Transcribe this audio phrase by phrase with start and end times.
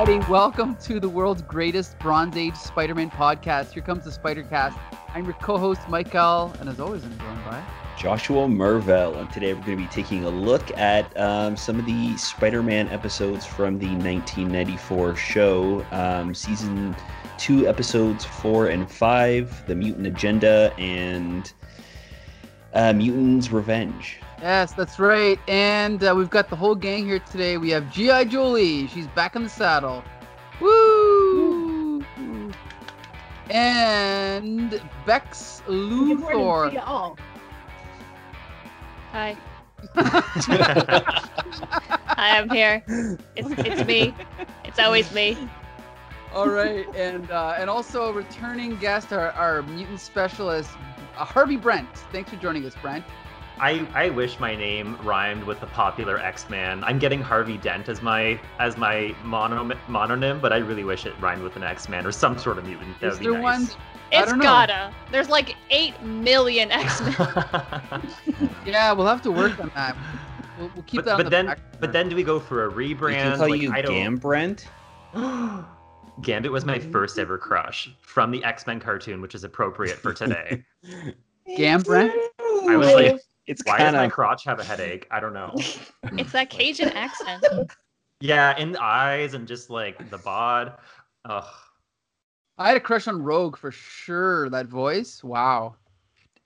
[0.00, 0.32] everybody.
[0.32, 3.72] Welcome to the world's greatest Bronze Age Spider Man podcast.
[3.72, 4.78] Here comes the Spider Cast.
[5.14, 7.62] I'm your co host, Michael, and as always, I'm joined by
[7.98, 9.18] Joshua Mervell.
[9.18, 12.62] And today we're going to be taking a look at um, some of the Spider
[12.62, 16.96] Man episodes from the 1994 show, um, season
[17.36, 21.52] two, episodes four and five The Mutant Agenda and
[22.72, 24.18] uh, Mutant's Revenge.
[24.40, 25.38] Yes, that's right.
[25.48, 27.58] And uh, we've got the whole gang here today.
[27.58, 28.24] We have G.I.
[28.24, 28.86] Jolie.
[28.88, 30.02] She's back in the saddle.
[30.60, 32.02] Woo!
[33.50, 36.72] And Bex Luthor.
[39.12, 39.36] Hi.
[39.94, 42.82] Hi, I'm here.
[43.36, 44.14] It's, it's me.
[44.64, 45.36] It's always me.
[46.32, 50.70] All right, and uh, and also a returning guest, our, our mutant specialist,
[51.18, 51.88] uh, Harvey Brent.
[52.12, 53.04] Thanks for joining us, Brent.
[53.60, 56.82] I, I wish my name rhymed with the popular X-Man.
[56.82, 61.12] I'm getting Harvey Dent as my as my mono, mononym, but I really wish it
[61.20, 62.98] rhymed with an X-Man or some sort of mutant.
[63.00, 63.68] That Is would be there nice.
[63.70, 63.78] one?
[64.12, 64.44] I It's don't know.
[64.44, 64.94] gotta.
[65.12, 67.14] There's like 8 million X-Men.
[68.66, 69.96] Yeah, we'll have to work on that.
[70.58, 72.40] We'll, we'll keep but that on but the then back but then do we go
[72.40, 73.14] for a We rebrand?
[73.14, 73.82] can call Like, you I.
[73.82, 74.66] Gambrent.
[76.22, 80.64] Gambit was my first ever crush from the X-Men cartoon, which is appropriate for today.
[81.56, 82.12] Gambrent?
[82.68, 83.20] I was like,
[83.50, 85.06] it's why does kind my crotch have a headache?
[85.10, 85.52] I don't know.
[86.12, 87.44] it's that Cajun accent.
[88.20, 90.74] Yeah, in the eyes and just like the bod.
[91.24, 91.44] Ugh.
[92.58, 94.50] I had a crush on Rogue for sure.
[94.50, 95.74] That voice, wow.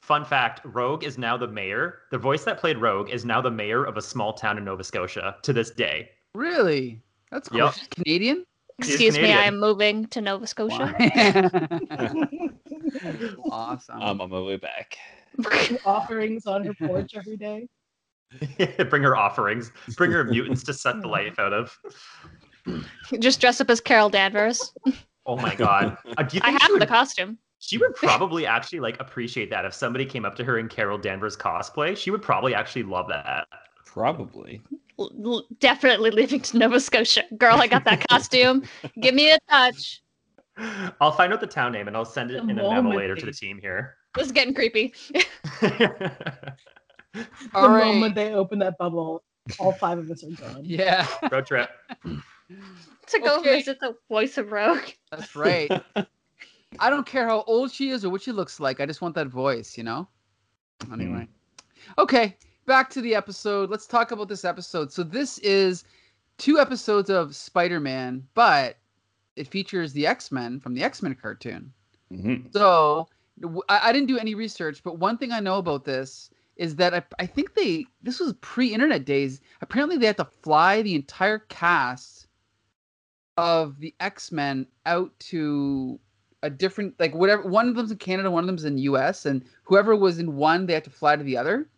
[0.00, 2.00] Fun fact: Rogue is now the mayor.
[2.10, 4.84] The voice that played Rogue is now the mayor of a small town in Nova
[4.84, 6.10] Scotia to this day.
[6.34, 7.02] Really?
[7.30, 7.58] That's cool.
[7.58, 7.74] Yep.
[7.90, 8.46] Canadian?
[8.78, 10.94] He's Excuse me, I am moving to Nova Scotia.
[13.50, 14.02] awesome.
[14.02, 14.98] I'm on my way back.
[15.84, 17.68] offerings on her porch every day.
[18.90, 19.70] Bring her offerings.
[19.96, 21.76] Bring her mutants to suck the life out of.
[23.20, 24.72] Just dress up as Carol Danvers.
[25.26, 25.96] Oh my god!
[26.16, 27.38] Uh, do you I think she have the costume.
[27.58, 30.98] she would probably actually like appreciate that if somebody came up to her in Carol
[30.98, 31.96] Danvers cosplay?
[31.96, 33.46] She would probably actually love that.
[33.86, 34.60] Probably.
[34.98, 37.22] L- l- definitely leaving to Nova Scotia.
[37.36, 38.64] Girl, I got that costume.
[39.00, 40.02] Give me a touch.
[41.00, 43.14] I'll find out the town name and I'll send it The in a memo later
[43.16, 43.96] to the team here.
[44.14, 44.92] This is getting creepy.
[47.54, 47.84] All the right.
[47.86, 49.22] moment they open that bubble,
[49.58, 50.60] all five of us are gone.
[50.64, 51.70] Yeah, Road trip.
[52.04, 53.56] to go Okay.
[53.56, 54.82] visit the voice of Rogue.
[55.10, 55.70] that's right.
[56.80, 58.80] I don't care how old she is or what she looks like.
[58.80, 60.08] I just want that voice, you know?
[60.92, 61.28] Anyway.
[61.98, 62.36] Okay,
[62.66, 63.70] back to the episode.
[63.70, 64.92] Let's talk about this episode.
[64.92, 65.84] So, this is
[66.38, 68.76] two episodes of Spider Man, but
[69.36, 71.72] it features the X Men from the X Men cartoon.
[72.12, 72.52] Mhm.
[72.52, 73.06] So w-
[73.68, 76.94] I, I didn't do any research, but one thing I know about this is that
[76.94, 79.40] I, I think they this was pre-internet days.
[79.60, 82.28] Apparently, they had to fly the entire cast
[83.36, 85.98] of the X Men out to
[86.42, 87.42] a different like whatever.
[87.42, 90.66] One of them's in Canada, one of them's in U.S., and whoever was in one,
[90.66, 91.68] they had to fly to the other.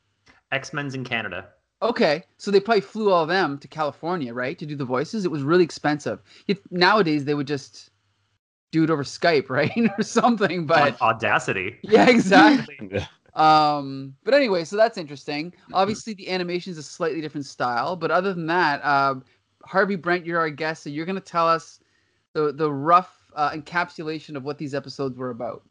[0.53, 1.49] X Men's in Canada.
[1.83, 5.25] Okay, so they probably flew all of them to California, right, to do the voices.
[5.25, 6.21] It was really expensive.
[6.49, 7.91] If, nowadays, they would just
[8.77, 10.67] do it over Skype, right, or something.
[10.67, 11.79] But Audacity.
[11.83, 13.07] yeah, exactly.
[13.35, 15.53] um, but anyway, so that's interesting.
[15.73, 19.17] Obviously, the animation is a slightly different style, but other than that, uh,
[19.65, 21.81] Harvey Brent, you're our guest, so you're going to tell us
[22.33, 25.63] the the rough uh, encapsulation of what these episodes were about.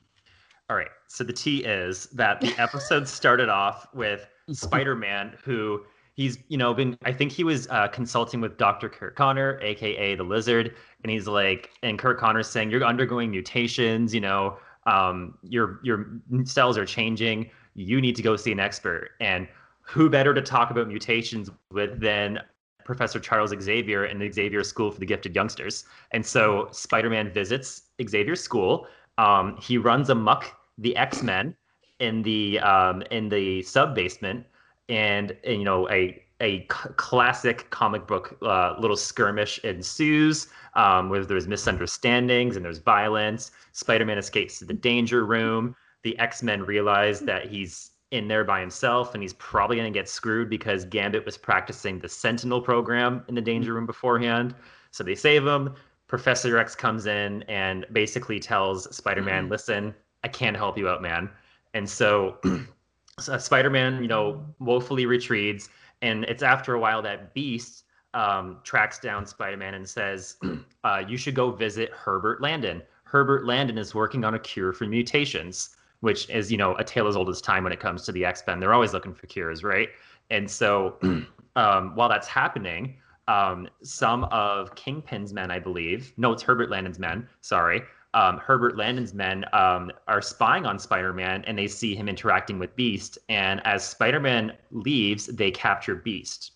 [0.69, 0.89] All right.
[1.07, 5.83] So the tea is that the episode started off with Spider-Man, who
[6.15, 6.97] he's you know been.
[7.05, 11.27] I think he was uh, consulting with Doctor Curt Connor, aka the Lizard, and he's
[11.27, 14.13] like, and Curt Connor's saying you're undergoing mutations.
[14.13, 16.07] You know, um, your your
[16.43, 17.49] cells are changing.
[17.75, 19.11] You need to go see an expert.
[19.19, 19.47] And
[19.81, 22.39] who better to talk about mutations with than
[22.85, 25.85] Professor Charles Xavier and the Xavier School for the Gifted Youngsters.
[26.11, 28.87] And so Spider-Man visits Xavier's school.
[29.17, 30.45] Um, he runs amok
[30.77, 31.55] the X-Men
[31.99, 34.45] in the um, in the sub basement,
[34.89, 41.09] and, and, you know a a c- classic comic book uh, little skirmish ensues um,
[41.09, 43.51] where there's misunderstandings and there's violence.
[43.71, 45.75] Spider-Man escapes to the danger room.
[46.03, 50.07] The X-Men realize that he's in there by himself and he's probably going to get
[50.07, 54.55] screwed because Gambit was practicing the Sentinel program in the danger room beforehand.
[54.91, 55.73] So they save him.
[56.07, 61.29] Professor X comes in and basically tells Spider-Man, "Listen, I can't help you out, man."
[61.73, 62.37] And so,
[63.19, 65.69] so Spider-Man, you know, woefully retreats,
[66.01, 70.37] and it's after a while that Beast um, tracks down Spider-Man and says,
[70.83, 72.81] uh, "You should go visit Herbert Landon.
[73.05, 77.07] Herbert Landon is working on a cure for mutations." Which is, you know, a tale
[77.07, 78.59] as old as time when it comes to the X Men.
[78.59, 79.89] They're always looking for cures, right?
[80.29, 80.97] And so,
[81.55, 82.97] um, while that's happening,
[83.27, 86.13] um, some of Kingpin's men, I believe.
[86.17, 87.27] No, it's Herbert Landon's men.
[87.41, 87.81] Sorry.
[88.15, 92.73] Um, Herbert Landon's men um, are spying on Spider-Man, and they see him interacting with
[92.75, 93.17] Beast.
[93.27, 96.53] And as Spider-Man leaves, they capture Beast.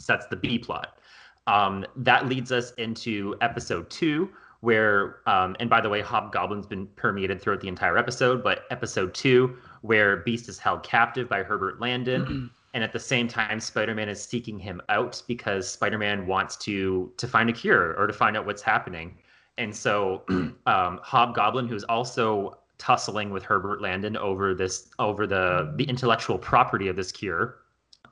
[0.00, 0.98] So that's the B plot.
[1.46, 4.30] Um, that leads us into episode two,
[4.60, 9.14] where, um, and by the way, Hobgoblin's been permeated throughout the entire episode, but episode
[9.14, 12.50] two, where Beast is held captive by Herbert Landon.
[12.74, 17.28] and at the same time, Spider-Man is seeking him out because Spider-Man wants to to
[17.28, 19.16] find a cure or to find out what's happening.
[19.58, 20.22] And so,
[20.66, 26.88] um, Hobgoblin, who's also tussling with Herbert Landon over this over the the intellectual property
[26.88, 27.58] of this cure,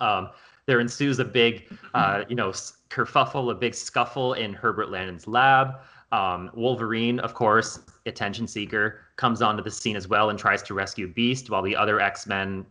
[0.00, 0.31] um,
[0.67, 2.50] there ensues a big, uh, you know,
[2.91, 5.81] kerfuffle, a big scuffle in Herbert Landon's lab.
[6.12, 10.75] Um, Wolverine, of course, attention seeker, comes onto the scene as well and tries to
[10.75, 12.64] rescue Beast, while the other X Men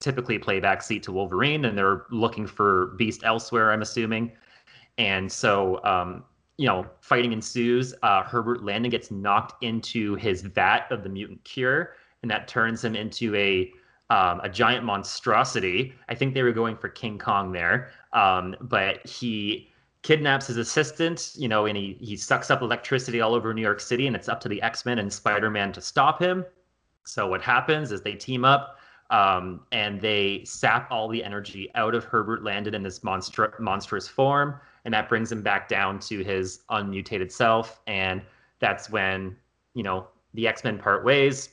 [0.00, 4.32] typically play backseat to Wolverine and they're looking for Beast elsewhere, I'm assuming.
[4.98, 6.24] And so, um,
[6.58, 7.94] you know, fighting ensues.
[8.02, 12.84] Uh, Herbert Landon gets knocked into his vat of the mutant cure, and that turns
[12.84, 13.72] him into a
[14.10, 15.94] um, a giant monstrosity.
[16.08, 19.70] I think they were going for King Kong there, um, but he
[20.02, 23.80] kidnaps his assistant, you know, and he he sucks up electricity all over New York
[23.80, 26.44] City, and it's up to the X Men and Spider Man to stop him.
[27.04, 28.78] So what happens is they team up.
[29.10, 34.08] Um, and they sap all the energy out of Herbert Landon in this monstru- monstrous
[34.08, 37.80] form, and that brings him back down to his unmutated self.
[37.86, 38.22] And
[38.60, 39.36] that's when
[39.74, 41.50] you know the X Men part ways,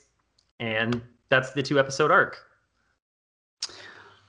[0.58, 2.38] and that's the two episode arc.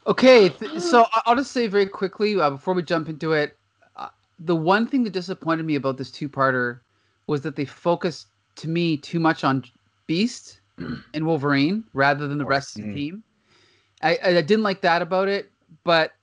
[0.08, 3.58] Okay, th- so I- I'll just say very quickly uh, before we jump into it,
[3.96, 4.10] uh,
[4.40, 6.80] the one thing that disappointed me about this two-parter
[7.28, 9.64] was that they focused to me too much on
[10.08, 10.62] Beast
[11.14, 12.94] and Wolverine rather than the rest of the Mm.
[12.96, 13.24] team.
[14.02, 15.52] I, I I didn't like that about it,
[15.84, 16.14] but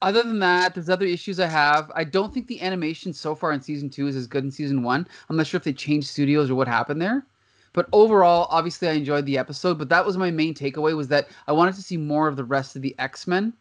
[0.00, 1.90] other than that, there's other issues I have.
[1.94, 4.82] I don't think the animation so far in season two is as good in season
[4.82, 5.06] one.
[5.28, 7.26] I'm not sure if they changed studios or what happened there.
[7.72, 9.78] But overall, obviously, I enjoyed the episode.
[9.78, 12.44] But that was my main takeaway was that I wanted to see more of the
[12.44, 13.52] rest of the X Men.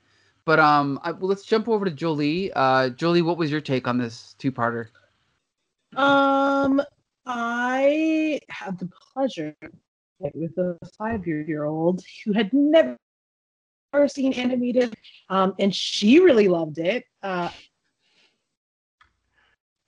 [0.46, 2.54] But um, I, well, let's jump over to Jolie.
[2.54, 4.88] Uh, Jolie, what was your take on this two-parter?
[5.96, 6.82] Um,
[7.26, 9.56] I had the pleasure
[10.20, 12.98] with a five-year-old who had never
[14.06, 14.94] seen animated,
[15.30, 17.06] um, and she really loved it.
[17.24, 17.50] Uh,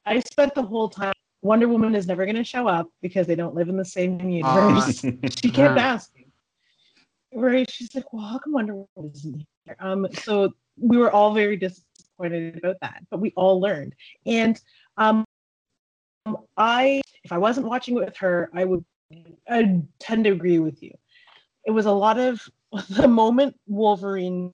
[0.05, 1.13] I spent the whole time.
[1.41, 4.19] Wonder Woman is never going to show up because they don't live in the same
[4.29, 5.01] universe.
[5.41, 5.81] she kept Uh.
[5.81, 6.31] asking.
[7.33, 7.69] Right?
[7.69, 11.57] She's like, "Well, how come Wonder Woman isn't here?" Um, so we were all very
[11.57, 13.93] disappointed about that, but we all learned.
[14.25, 14.59] And
[14.97, 15.23] um,
[16.57, 18.83] I, if I wasn't watching it with her, I would,
[19.47, 20.91] I tend to agree with you.
[21.65, 22.41] It was a lot of
[22.89, 24.51] the moment Wolverine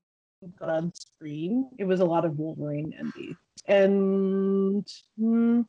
[0.60, 1.70] got on screen.
[1.78, 4.88] It was a lot of Wolverine Beast, and.
[5.20, 5.66] mm,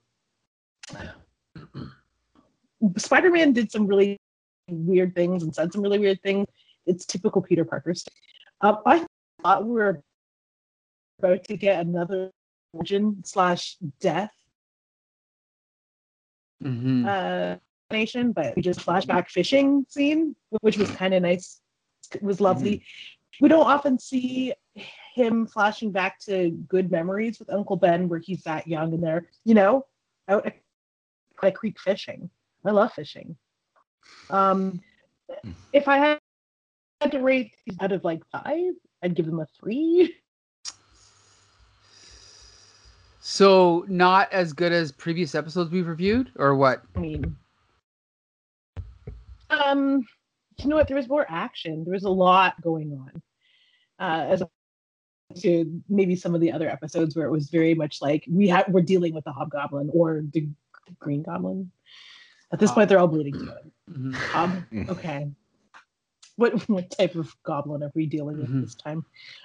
[2.99, 4.19] Spider-Man did some really
[4.69, 6.47] weird things and said some really weird things.
[6.87, 8.15] It's typical Peter Parker stuff.
[8.61, 9.07] Um, I
[9.43, 10.03] thought we were
[11.19, 12.31] about to get another
[12.73, 14.31] origin slash death
[16.65, 17.07] Mm-hmm.
[17.07, 17.57] uh,
[17.91, 21.61] nation, but we just flashback fishing scene, which was kind of nice.
[22.21, 22.83] Was lovely.
[23.41, 24.55] We don't often see
[25.15, 29.29] him flashing back to good memories with Uncle Ben, where he's that young and they're,
[29.45, 29.87] you know,
[30.29, 30.55] out at
[31.43, 32.31] at creek fishing.
[32.65, 33.37] I love fishing.
[34.31, 34.81] Um,
[35.73, 36.19] if I had
[37.01, 38.73] had to rate these out of like five,
[39.03, 40.17] I'd give them a three.
[43.21, 46.83] So not as good as previous episodes we've reviewed, or what?
[46.95, 47.37] I mean,
[49.51, 50.07] um,
[50.59, 50.89] you know what?
[50.89, 51.85] There was more action.
[51.85, 53.23] There was a lot going on,
[53.99, 58.01] uh, as opposed to maybe some of the other episodes where it was very much
[58.01, 60.49] like we have we're dealing with the Hobgoblin or the
[60.99, 61.71] Green Goblin.
[62.53, 63.63] At this point, they're all bleeding together.
[63.91, 64.15] Mhm.
[64.15, 65.31] Hob, okay.
[66.37, 68.63] What what type of goblin are we dealing with Mhm.
[68.63, 69.05] this time?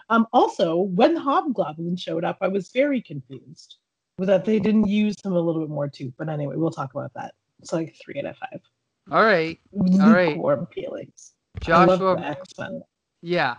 [0.09, 3.77] Um, also, when the Hobgoblin showed up, I was very confused
[4.17, 6.13] with that they didn't use him a little bit more too.
[6.17, 7.33] But anyway, we'll talk about that.
[7.59, 8.61] It's like three out of five.
[9.09, 10.35] All right, All right.
[10.35, 11.33] Lukewarm feelings.
[11.67, 12.35] I love Joshua.
[12.57, 12.83] the
[13.21, 13.55] Yeah.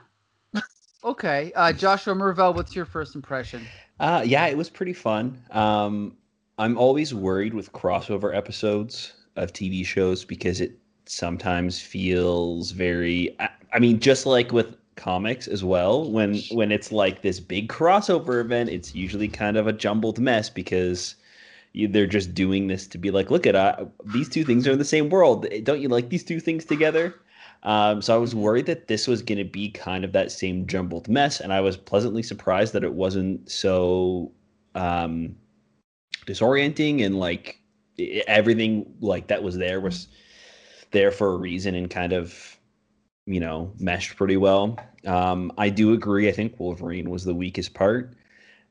[1.05, 3.67] Okay, uh, Joshua Mervell, what's your first impression?
[3.99, 5.43] Uh, yeah, it was pretty fun.
[5.51, 6.17] Um,
[6.59, 13.35] I'm always worried with crossover episodes of TV shows because it sometimes feels very.
[13.41, 17.69] I, I mean, just like with comics as well, when when it's like this big
[17.69, 21.17] crossover event, it's usually kind of a jumbled mess because
[21.73, 24.73] you, they're just doing this to be like, look at uh, these two things are
[24.73, 25.47] in the same world.
[25.65, 27.15] Don't you like these two things together?
[27.65, 30.67] Um, so I was worried that this was going to be kind of that same
[30.67, 34.33] jumbled mess, and I was pleasantly surprised that it wasn't so
[34.75, 35.37] um,
[36.27, 37.59] disorienting and like
[37.99, 40.09] i- everything like that was there was
[40.91, 42.59] there for a reason and kind of
[43.27, 44.79] you know meshed pretty well.
[45.07, 46.29] Um, I do agree.
[46.29, 48.15] I think Wolverine was the weakest part.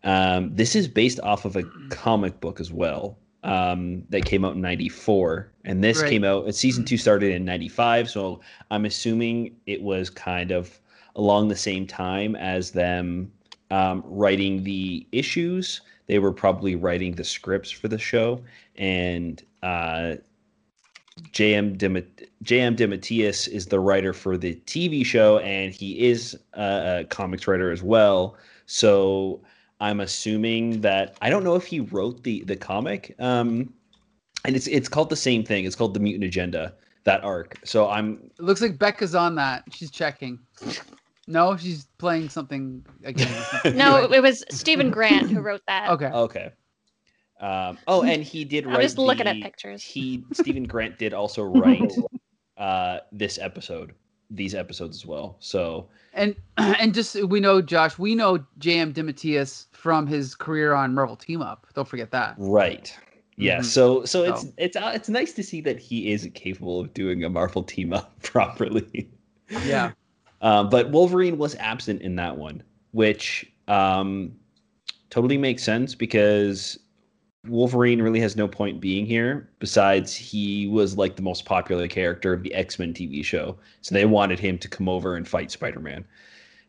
[0.04, 4.56] Um, this is based off of a comic book as well um, that came out
[4.56, 6.10] in '94, and this Right.
[6.10, 6.54] came out.
[6.56, 8.42] Season two started in '95, so
[8.72, 10.80] I'm assuming it was kind of
[11.16, 13.32] along the same time as them
[13.70, 15.82] um, writing the issues.
[16.08, 18.42] They were probably writing the scripts for the show,
[18.76, 20.16] and uh,
[21.32, 21.78] J.M.
[21.78, 22.76] Demet- J.M.
[22.76, 27.72] DeMatteis is the writer for the TV show, and he is a, a comics writer
[27.72, 28.36] as well.
[28.66, 29.42] So
[29.82, 33.74] I'm assuming that I don't know if he wrote the the comic, um,
[34.46, 35.66] and it's it's called the same thing.
[35.66, 36.74] It's called the Mutant Agenda.
[37.04, 37.58] That arc.
[37.66, 39.64] So I'm It looks like Becca's on that.
[39.72, 40.38] She's checking.
[41.28, 43.28] No, she's playing something again.
[43.50, 43.76] something.
[43.76, 44.12] No, Right.
[44.12, 45.90] it was Steven Grant who wrote that.
[45.90, 46.06] Okay.
[46.06, 46.52] okay.
[47.40, 48.76] Um, oh, and he did write.
[48.76, 49.82] I'm just looking at pictures.
[49.82, 51.92] He Steven Grant did also write
[52.58, 53.96] uh, this episode,
[54.34, 55.36] these episodes as well.
[55.40, 58.94] So And and just we know Josh, we know J.M.
[58.94, 61.68] DeMatteis from his career on Marvel Team Up.
[61.76, 62.36] Don't forget that.
[62.38, 62.96] Right.
[63.38, 63.60] Yeah.
[63.60, 63.66] Mhm.
[63.66, 66.94] So so it's So- it's uh, it's nice to see that he is capable of
[66.94, 69.10] doing a Marvel team up properly.
[69.66, 69.92] Yeah.
[70.42, 74.32] Um, but Wolverine was absent in that one, which um,
[75.12, 76.80] totally makes sense because
[77.48, 79.50] Wolverine really has no point being here.
[79.60, 83.96] Besides, he was like the most popular character of the X Men TV show, so
[83.96, 86.06] they wanted him to come over and fight Spider Man.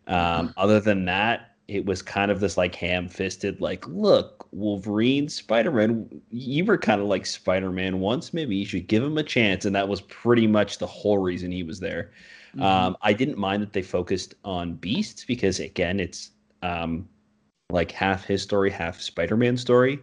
[0.06, 5.28] Um, other than that, it was kind of this like ham fisted, like, look, Wolverine,
[5.28, 8.32] Spider Man, you were kind of like Spider Man once.
[8.34, 9.64] Maybe you should give him a chance.
[9.64, 12.12] And that was pretty much the whole reason he was there.
[12.56, 12.62] Mhm.
[12.62, 16.30] Um, I didn't mind that they focused on Beast because again, it's
[16.62, 17.08] um,
[17.70, 20.00] like half his story, half Spider-Man story,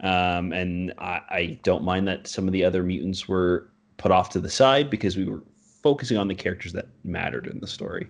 [0.00, 4.30] um, and I, I don't mind that some of the other mutants were put off
[4.30, 5.42] to the side because we were
[5.82, 8.08] focusing on the characters that mattered in the story.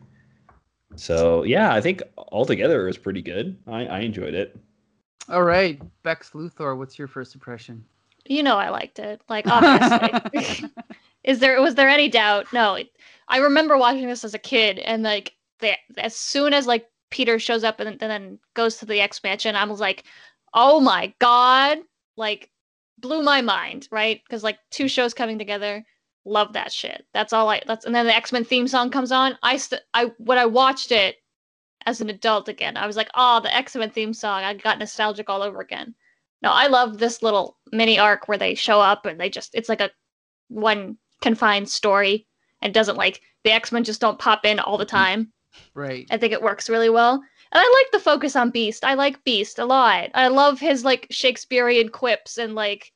[0.97, 3.57] So yeah, I think altogether it was pretty good.
[3.67, 4.59] I, I enjoyed it.
[5.29, 7.85] All right, Bex Luthor, what's your first impression?
[8.27, 9.21] You know I liked it.
[9.29, 10.69] Like obviously.
[11.25, 12.47] Is there was there any doubt?
[12.53, 12.75] No.
[12.75, 12.91] It,
[13.29, 17.39] I remember watching this as a kid and like the, as soon as like Peter
[17.39, 20.05] shows up and, and then goes to the X mansion, I was like,
[20.55, 21.79] "Oh my god."
[22.17, 22.51] Like
[22.99, 24.21] blew my mind, right?
[24.29, 25.85] Cuz like two shows coming together,
[26.25, 27.07] love that shit.
[27.15, 29.39] That's all I that's and then the X-Men theme song comes on.
[29.43, 31.17] I st- I when I watched it
[31.87, 35.31] as an adult again, I was like, "Oh, the X-Men theme song." I got nostalgic
[35.31, 35.95] all over again.
[36.43, 39.69] No, I love this little mini arc where they show up and they just it's
[39.69, 39.91] like a
[40.49, 42.27] one confined story
[42.63, 44.97] and doesn't like the X-Men just don't pop in all the mm-hmm.
[44.97, 45.33] time.
[45.75, 46.07] Right.
[46.11, 47.23] I think it works really well.
[47.53, 48.85] And I like the focus on Beast.
[48.85, 50.11] I like Beast a lot.
[50.15, 52.93] I love his like Shakespearean quips and like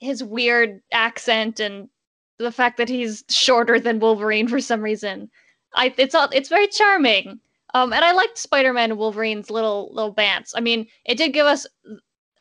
[0.00, 1.88] his weird accent and
[2.38, 5.30] the fact that he's shorter than Wolverine for some reason.
[5.74, 7.40] I it's all it's very charming.
[7.72, 10.52] Um, and I liked Spider-Man and Wolverine's little little bants.
[10.56, 11.66] I mean, it did give us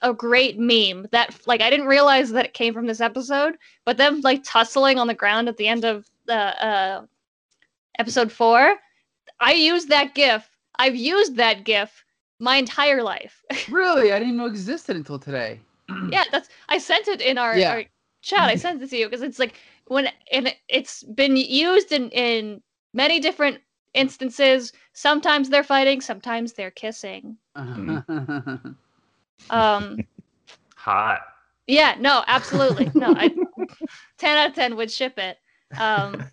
[0.02, 3.98] a great meme that like I didn't realize that it came from this episode, but
[3.98, 7.06] them like tussling on the ground at the end of the uh,
[8.00, 8.76] episode four.
[9.40, 10.50] I used that GIF.
[10.78, 12.04] I've used that GIF
[12.40, 13.44] my entire life.
[13.70, 14.12] Really?
[14.12, 15.60] I didn't know it existed until today.
[16.12, 17.72] yeah, that's I sent it in our, Yeah.
[17.74, 17.84] our
[18.22, 18.50] chat.
[18.50, 19.56] I sent it to you because it's like
[19.88, 22.62] when and it's been used in in
[22.94, 23.60] many different
[23.94, 24.74] instances.
[24.94, 27.38] Sometimes they're fighting, sometimes they're kissing.
[27.56, 28.06] Um
[30.78, 31.22] Hot.
[31.68, 32.92] yeah, no, absolutely.
[32.96, 33.32] No, I
[34.18, 35.38] 10 out of 10 would ship it.
[35.78, 36.24] Um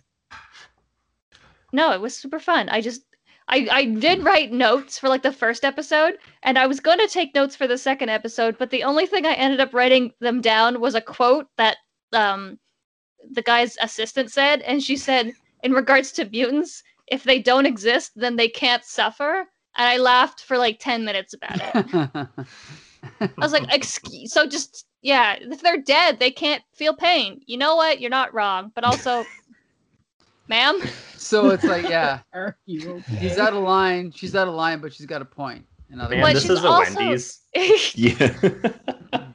[1.73, 2.69] No, it was super fun.
[2.69, 3.03] I just
[3.49, 7.07] I, I did write notes for like the first episode, and I was going to
[7.07, 10.41] take notes for the second episode, but the only thing I ended up writing them
[10.41, 11.77] down was a quote that
[12.11, 12.59] um,
[13.31, 15.33] the guy's assistant said, and she said,
[15.63, 19.45] in regards to mutants, if they don't exist, then they can't suffer.
[19.77, 22.27] And I laughed for like 10 minutes about it.
[23.21, 27.41] I was like, Excuse, so just, yeah, if they're dead, they can't feel pain.
[27.45, 28.01] You know what?
[28.01, 28.71] You're not wrong.
[28.75, 29.23] But also,
[30.47, 30.81] ma'am,
[31.15, 34.11] so it's like, yeah, Are you he's out of line.
[34.11, 35.65] She's out of line, but she's got a point.
[35.89, 36.33] In other Man, words.
[36.35, 37.39] this she's is a also- Wendy's.
[37.95, 38.37] Yeah.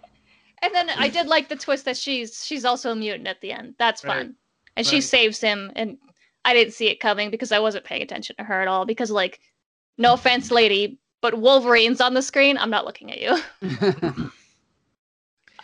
[0.65, 3.51] And then I did like the twist that she's she's also a mutant at the
[3.51, 3.75] end.
[3.79, 4.17] That's fun.
[4.17, 4.31] Right.
[4.77, 5.99] And she saves him and
[6.45, 9.11] I didn't see it coming because I wasn't paying attention to her at all because
[9.11, 9.41] like
[9.99, 13.31] no offense lady, but Wolverine's on the screen, I'm not looking at you.
[13.63, 13.69] I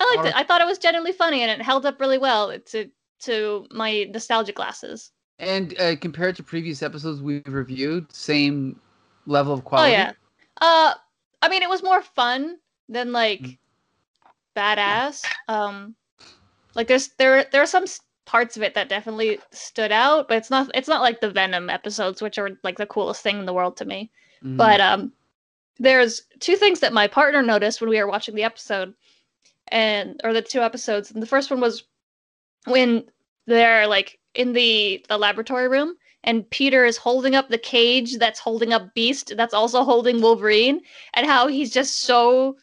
[0.04, 0.26] liked Alright.
[0.26, 0.36] it.
[0.36, 2.90] I thought it was genuinely funny and it held up really well to
[3.20, 5.12] to my nostalgia glasses.
[5.38, 8.80] And uh, compared to previous episodes we've reviewed, same
[9.26, 9.94] level of quality.
[9.94, 10.16] Oh quality.
[10.60, 10.66] yeah.
[10.66, 10.94] Uh
[11.40, 13.58] I mean, it was more fun than like
[14.56, 15.24] badass.
[15.46, 15.94] Um,
[16.74, 17.84] like there's there there are some
[18.24, 21.70] parts of it that definitely stood out, but it's not it's not like the Venom
[21.70, 24.10] episodes, which are like the coolest thing in the world to me.
[24.42, 24.56] Mhm.
[24.56, 25.12] But um,
[25.78, 28.94] there's two things that my partner noticed when we were watching the episode,
[29.68, 31.10] and or the two episodes.
[31.10, 31.84] And the first one was
[32.66, 33.04] when
[33.48, 38.38] they're like in the the laboratory room, and Peter is holding up the cage that's
[38.40, 40.80] holding up Beast, that's also holding Wolverine,
[41.14, 42.56] and how he's just so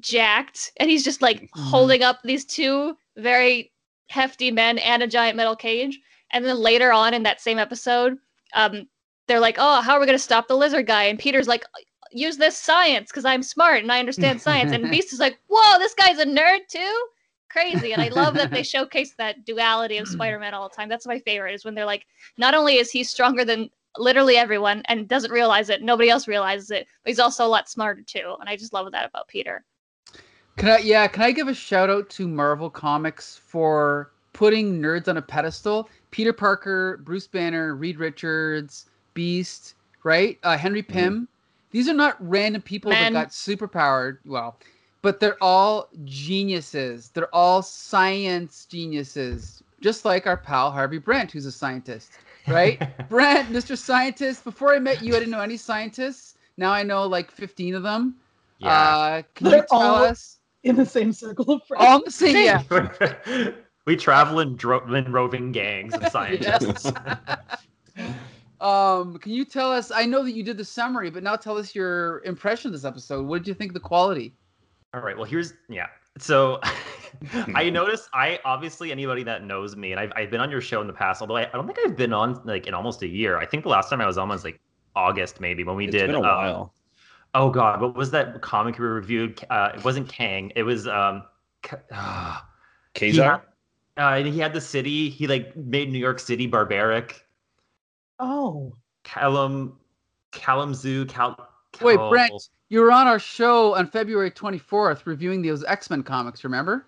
[0.00, 1.70] jacked, and he's just like Mhm.
[1.70, 3.72] holding up these two very
[4.08, 5.98] hefty men and a giant metal cage.
[6.30, 8.18] And then later on in that same episode,
[8.54, 8.88] um,
[9.26, 11.64] they're like, "Oh, how are we gonna stop the lizard guy?" And Peter's like,
[12.12, 15.78] "Use this science because I'm smart and I understand science." and Beast is like, "Whoa,
[15.78, 17.08] this guy's a nerd too."
[17.50, 20.88] Crazy, and I love that they showcase that duality of Spider-Man all the time.
[20.88, 21.54] That's my favorite.
[21.54, 25.70] Is when they're like, not only is he stronger than literally everyone and doesn't realize
[25.70, 28.36] it, nobody else realizes it, but he's also a lot smarter too.
[28.40, 29.64] And I just love that about Peter.
[30.56, 35.08] Can I yeah, can I give a shout out to Marvel Comics for putting nerds
[35.08, 35.88] on a pedestal?
[36.10, 40.38] Peter Parker, Bruce Banner, Reed Richards, Beast, right?
[40.42, 41.28] Uh, Henry Pym.
[41.70, 43.12] These are not random people Men.
[43.12, 44.18] that got superpowered.
[44.24, 44.58] Well,
[45.02, 47.10] but they're all geniuses.
[47.10, 52.12] They're all science geniuses, just like our pal Harvey Brent, who's a scientist,
[52.46, 52.80] right?
[53.08, 53.76] Brent, Mr.
[53.76, 54.44] Scientist.
[54.44, 56.34] Before I met you, I didn't know any scientists.
[56.56, 58.16] Now I know like 15 of them.
[58.58, 58.68] yeah.
[58.70, 60.34] Uh, can you They're tell all- us?
[60.64, 61.84] in the same circle of friends.
[61.86, 63.50] All I'm saying, yeah.
[63.86, 66.90] we travel in, dro- in roving gangs of scientists.
[68.60, 69.92] Um, can you tell us?
[69.92, 72.84] I know that you did the summary, but now tell us your impression of this
[72.84, 73.24] episode.
[73.26, 74.34] What did you think of the quality?
[74.94, 75.16] All right.
[75.16, 75.86] Well, here's yeah.
[76.18, 76.60] So
[77.54, 80.80] I noticed I obviously anybody that knows me, and I've I've been on your show
[80.80, 83.08] in the past, although I, I don't think I've been on like in almost a
[83.08, 83.38] year.
[83.38, 84.60] I think the last time I was on was like
[84.96, 86.06] August maybe when we It's did.
[86.06, 86.74] been a um, while.
[87.34, 89.44] oh God, what was that comic we reviewed?
[89.50, 90.52] Uh, it wasn't Kang.
[90.56, 91.24] It was um.
[91.62, 91.76] K-.
[92.94, 93.42] He Kazar?
[93.96, 95.08] had, uh, he had the city.
[95.08, 97.24] He like made New York City barbaric.
[98.18, 98.74] Oh,
[99.04, 99.78] Callum,
[100.32, 101.36] Kalamazoo, Cal.
[101.80, 102.32] Wait, Brent,
[102.68, 106.44] you were on our show on February 24th reviewing those X Men comics.
[106.44, 106.86] Remember?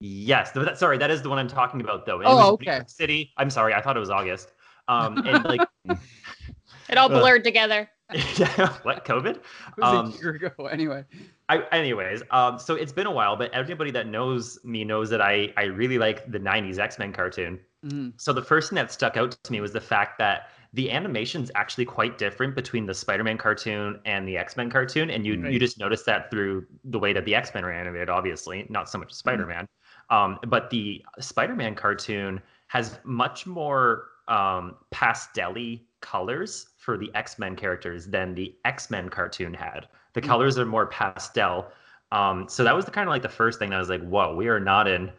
[0.00, 2.20] Yes, th- that, sorry, that is the one I'm talking about though.
[2.20, 2.74] It Oh, was New okay.
[2.76, 3.32] York City.
[3.36, 4.52] I'm sorry, I thought it was August.
[4.88, 5.62] Um, and like,
[6.88, 7.88] It all Uh, blurred together.
[8.36, 9.36] yeah, what COVID?
[9.36, 9.42] It
[9.78, 10.66] was Um, a year ago.
[10.66, 11.04] Anyway.
[11.48, 15.20] I, anyways, um, so it's been a while, but everybody that knows me knows that
[15.22, 17.58] I I really like the '90s X-Men cartoon.
[17.86, 18.12] Mhm.
[18.20, 21.50] So the first thing that stuck out to me was the fact that the animation's
[21.54, 25.78] actually quite different between the Spider-Man cartoon and the X-Men cartoon, and you you just
[25.78, 29.66] notice that through the way that the X-Men are animated, obviously, not so much Spider-Man.
[30.10, 38.06] Um, but the Spider-Man cartoon has much more um, pastel-y colors for the X-Men characters
[38.06, 39.88] than the X-Men cartoon had.
[40.14, 40.26] The Mm.
[40.26, 41.70] colors are more pastel.
[42.12, 44.02] Um, so that was the kind of like the first thing that I was like,
[44.02, 45.10] whoa, we are not in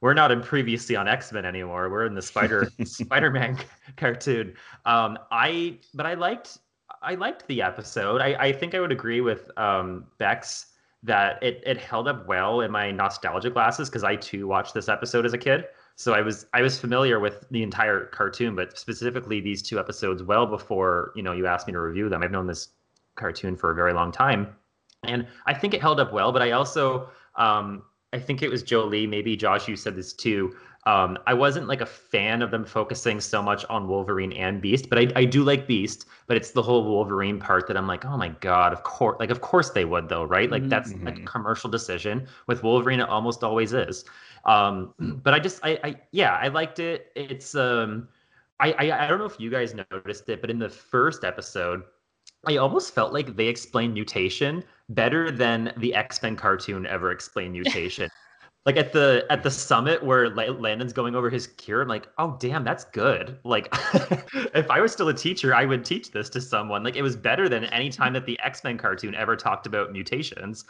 [0.00, 1.90] we're not in previously on X-Men anymore.
[1.90, 3.58] We're in the Spider Spider-Man
[3.96, 4.54] cartoon.
[4.86, 6.58] Um, I but I liked
[7.02, 8.20] I liked the episode.
[8.20, 10.66] I, I think I would agree with um, Bex
[11.02, 14.88] that it it held up well in my nostalgia glasses because I too watched this
[14.88, 15.66] episode as a kid.
[15.96, 20.22] So I was I was familiar with the entire cartoon, but specifically these two episodes
[20.22, 22.22] well before you know you asked me to review them.
[22.22, 22.68] I've known this
[23.16, 24.54] cartoon for a very long time,
[25.04, 26.32] and I think it held up well.
[26.32, 27.82] But I also um,
[28.12, 30.56] I think it was Jolie, maybe Josh, you said this too.
[30.86, 34.88] Um, I wasn't like a fan of them focusing so much on Wolverine and Beast,
[34.88, 36.06] but I, I do like Beast.
[36.26, 39.30] But it's the whole Wolverine part that I'm like, oh my god, of course, like
[39.30, 40.50] of course they would though, right?
[40.50, 40.70] Like Mhm.
[40.70, 42.26] that's like a commercial decision.
[42.46, 44.04] With Wolverine, it almost always is.
[44.44, 47.12] Um, but I just, I, I, yeah, I liked it.
[47.14, 48.08] It's, um,
[48.58, 51.82] I, I, I don't know if you guys noticed it, but in the first episode,
[52.46, 57.52] I almost felt like they explained mutation better than the X Men cartoon ever explained
[57.60, 58.10] mutation.
[58.66, 62.08] like at the at the summit where La- Landon's going over his cure, I'm like,
[62.18, 63.38] oh damn, that's good.
[63.44, 63.68] Like,
[64.54, 66.84] if I was still a teacher, I would teach this to someone.
[66.84, 69.92] Like, it was better than any time that the X Men cartoon ever talked about
[69.92, 70.64] mutations.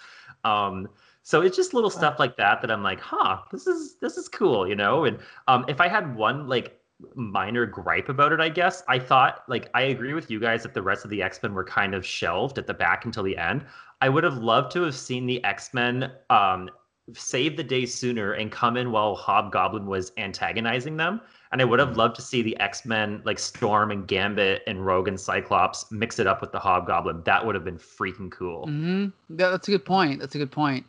[0.44, 0.88] Um,
[1.22, 4.28] so it's just little stuff like that that I'm like, huh, this is this is
[4.28, 5.04] cool, you know.
[5.04, 6.79] And um, if I had one like
[7.14, 10.74] minor gripe about it, I guess I thought like I agree with you guys that
[10.74, 13.36] the rest of the X Men were kind of shelved at the back until the
[13.36, 13.64] end.
[14.00, 16.70] I would have loved to have seen the X Men um,
[17.12, 21.20] save the day sooner and come in while Hobgoblin was antagonizing them.
[21.52, 24.86] And I would have loved to see the X Men like Storm and Gambit and
[24.86, 27.22] Rogue and Cyclops mix it up with the Hobgoblin.
[27.24, 28.66] That would have been freaking cool.
[28.66, 29.06] Mm-hmm.
[29.38, 30.20] Yeah, that's a good point.
[30.20, 30.86] That's a good point.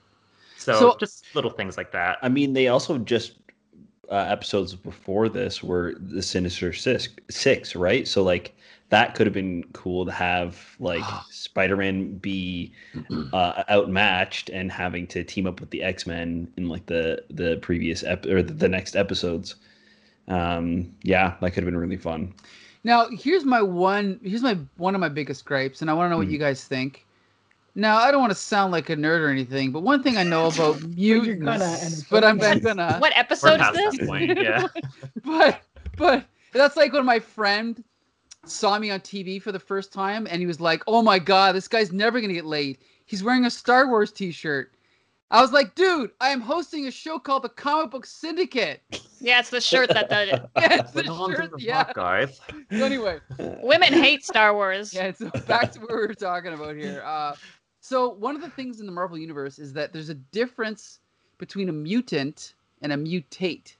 [0.58, 2.20] So, So- just little things like that.
[2.22, 3.41] I mean, they also just
[4.12, 8.08] uh, episodes before this were the Sinister Six, six, right?
[8.08, 8.54] So like
[8.90, 12.74] that could have been cool to have like Spider-Man be
[13.34, 18.04] uh, outmatched and having to team up with the X-Men in like the the previous
[18.04, 19.56] ep- or the, the next episodes.
[20.28, 22.34] Um, yeah, that could have been really fun.
[22.84, 24.20] Now, here's my one.
[24.24, 26.34] Here's my one of my biggest gripes, and I want to know what Hmm.
[26.34, 27.06] you guys think.
[27.74, 30.24] Now, I don't want to sound like a nerd or anything, but one thing I
[30.24, 32.52] know about mutants, gonna, and it's but I'm, okay.
[32.52, 32.98] I'm gonna.
[33.00, 34.08] What episode is this?
[34.08, 34.38] point.
[34.38, 34.68] Yeah.
[35.24, 35.62] but
[35.96, 37.84] but that's like when my friend
[38.46, 41.56] saw me on TV for the first time and he was like, "Oh my god,
[41.56, 42.78] this guy's never going to get laid.
[43.06, 44.74] He's wearing a Star Wars t-shirt."
[45.30, 48.82] I was like, "Dude, I am hosting a show called The Comic Book Syndicate."
[49.22, 50.42] Yeah, it's the shirt that did it.
[50.58, 51.84] Yeah, it's the Put on to shirt, the yeah.
[51.86, 52.42] fuck, guys.
[52.72, 53.20] So anyway,
[53.62, 54.94] Women hate Star Wars.
[54.94, 57.02] yeah, so back to what we were talking about here.
[57.06, 57.36] Uh,
[57.92, 61.02] so one of the things in the Marvel universe is that there's a difference
[61.40, 63.74] between a mutant and a mutate,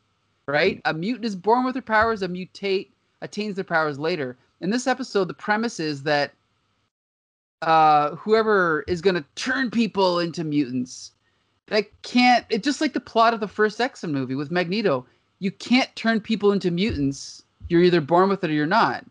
[0.48, 0.82] right?
[0.84, 2.22] A mutant is born with their powers.
[2.22, 2.90] A mutate
[3.22, 4.36] attains their powers later.
[4.60, 6.34] In this episode, the premise is that
[7.62, 11.14] uh, whoever is going to turn people into mutants,
[11.68, 12.46] that can't.
[12.50, 15.06] It's just like the plot of the first X-Men movie with Magneto.
[15.40, 17.44] You can't turn people into mutants.
[17.70, 19.06] You're either born with it or you're not.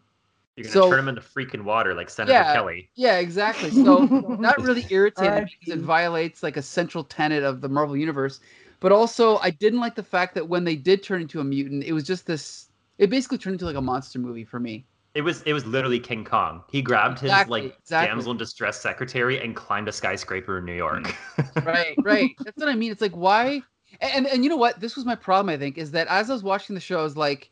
[0.56, 2.52] You're gonna So- turn him into freaking water like Senator Yeah.
[2.52, 2.90] Kelly.
[2.94, 3.70] Yeah, exactly.
[3.70, 4.06] So
[4.42, 8.40] that really irritated me because it violates like a central tenet of the Marvel universe.
[8.80, 11.84] But also, I didn't like the fact that when they did turn into a mutant,
[11.84, 12.68] it was just this.
[12.98, 14.86] It basically turned into like a monster movie for me.
[15.14, 16.62] It was it was literally King Kong.
[16.70, 18.08] He grabbed his like exactly.
[18.08, 21.14] damsel in distress secretary and climbed a skyscraper in New York.
[21.64, 22.30] Right, right.
[22.44, 22.92] That's what I mean.
[22.92, 23.62] It's like why?
[24.00, 24.80] And and you know what?
[24.80, 25.52] This was my problem.
[25.52, 27.50] I think is that as I was watching the show, I was like,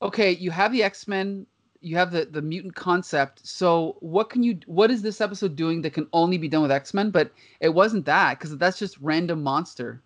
[0.00, 1.46] okay, you have the X Men,
[1.82, 3.46] you have the the mutant concept.
[3.46, 4.58] So what can you?
[4.66, 7.10] What is this episode doing that can only be done with X Men?
[7.10, 10.00] But it wasn't that because that's just random monster,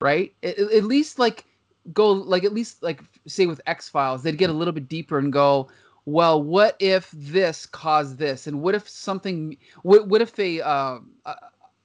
[0.00, 0.32] right?
[0.42, 1.46] At, at least like
[1.92, 5.18] go like at least like say with X Files, they'd get a little bit deeper
[5.18, 5.68] and go.
[6.06, 9.56] Well, what if this caused this, and what if something?
[9.82, 11.34] What what if a uh, uh,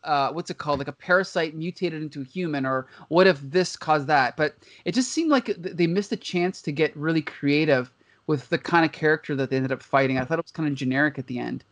[0.03, 0.79] uh, what's it called?
[0.79, 4.35] Like a parasite mutated into a human, or what if this caused that?
[4.35, 7.91] But it just seemed like they missed a chance to get really creative
[8.29, 10.19] with the kind of character that they ended up fighting.
[10.19, 11.63] I thought it was kind of generic at the end,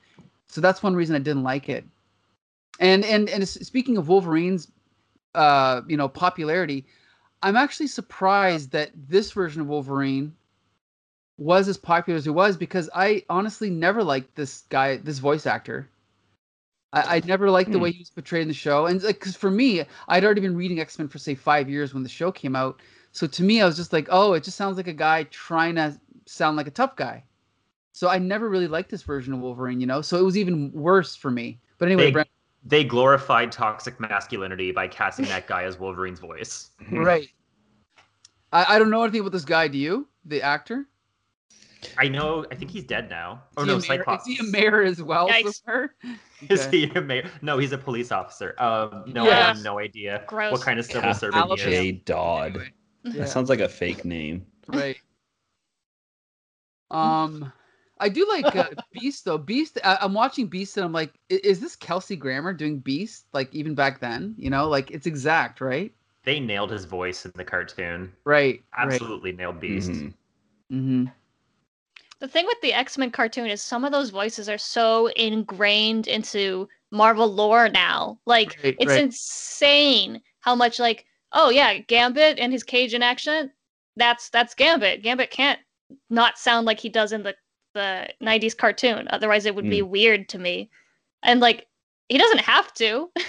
[0.48, 1.86] so that's one reason I didn't like it.
[2.80, 4.72] And and and speaking of Wolverine's,
[5.36, 6.86] uh, you know, popularity,
[7.44, 10.36] I'm actually surprised that this version of Wolverine
[11.38, 15.46] was as popular as it was because I honestly never liked this guy, this voice
[15.46, 15.90] actor.
[16.94, 17.80] I, I never liked the Hmm.
[17.80, 20.56] way he was portrayed in the show, and like, cause for me, I'd already been
[20.56, 22.82] reading X Men for say five years when the show came out.
[23.12, 25.76] So to me, I was just like, oh, it just sounds like a guy trying
[25.76, 27.24] to sound like a tough guy.
[27.94, 30.02] So I never really liked this version of Wolverine, you know.
[30.02, 31.60] So it was even worse for me.
[31.80, 32.28] But anyway, They- Brent,
[32.64, 36.72] they glorified toxic masculinity by casting that guy as Wolverine's voice.
[36.92, 37.28] right?
[38.52, 39.68] I, I don't know anything about this guy.
[39.68, 40.88] Do you, the actor?
[41.98, 42.46] I know.
[42.52, 43.44] I think he's dead now.
[43.56, 44.28] Oh Is he no, a mayor- Cyclops.
[44.28, 45.30] Is he a mayor as well?
[45.30, 45.64] Yikes.
[45.64, 45.96] somewhere?
[46.50, 46.86] Is Okay.
[46.88, 47.30] he a mayor?
[47.42, 48.54] No, he's a police officer.
[48.60, 50.52] Um, no, I have no idea Gross.
[50.52, 51.70] what kind of civil Kath servant he Alabama.
[51.72, 51.78] is.
[51.78, 51.92] J.
[52.06, 52.50] Dodd.
[52.52, 52.72] Anyway,
[53.04, 53.12] yeah.
[53.14, 54.46] That sounds like a fake name.
[54.68, 54.98] right.
[56.92, 57.52] Um,
[58.00, 59.38] I do like uh, Beast though.
[59.38, 63.26] Beast, I, I'm watching Beast and I'm like, is this Kelsey Grammer doing Beast?
[63.34, 65.94] Like even back then, you know, like it's exact, right?
[66.26, 68.14] They nailed his voice in the cartoon.
[68.26, 68.64] Right.
[68.74, 70.04] Absolutely nailed Beast.
[70.04, 70.04] Mhm.
[70.04, 70.14] Right.
[70.70, 71.06] hmm
[72.20, 76.08] The thing with the X Men cartoon is some of those voices are so ingrained
[76.08, 78.20] into Marvel lore now.
[78.26, 78.98] Like Right, it's right.
[78.98, 83.52] insane how much like oh yeah, Gambit and his Cajun accent.
[83.96, 85.02] That's that's Gambit.
[85.02, 85.60] Gambit can't
[86.10, 87.36] not sound like he does in the
[87.74, 89.08] the 90s cartoon.
[89.12, 89.90] Otherwise it would be mm.
[89.90, 90.70] weird to me.
[91.24, 91.68] And like
[92.10, 93.12] he doesn't have to.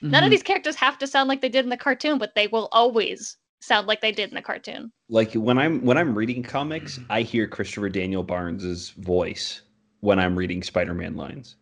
[0.00, 0.30] None of mm-hmm.
[0.30, 3.36] these characters have to sound like they did in the cartoon, but they will always
[3.60, 4.92] sound like they did in the cartoon.
[5.08, 9.62] Like when I'm when I'm reading comics, I hear Christopher Daniel Barnes's voice
[10.00, 11.56] when I'm reading Spider-Man lines.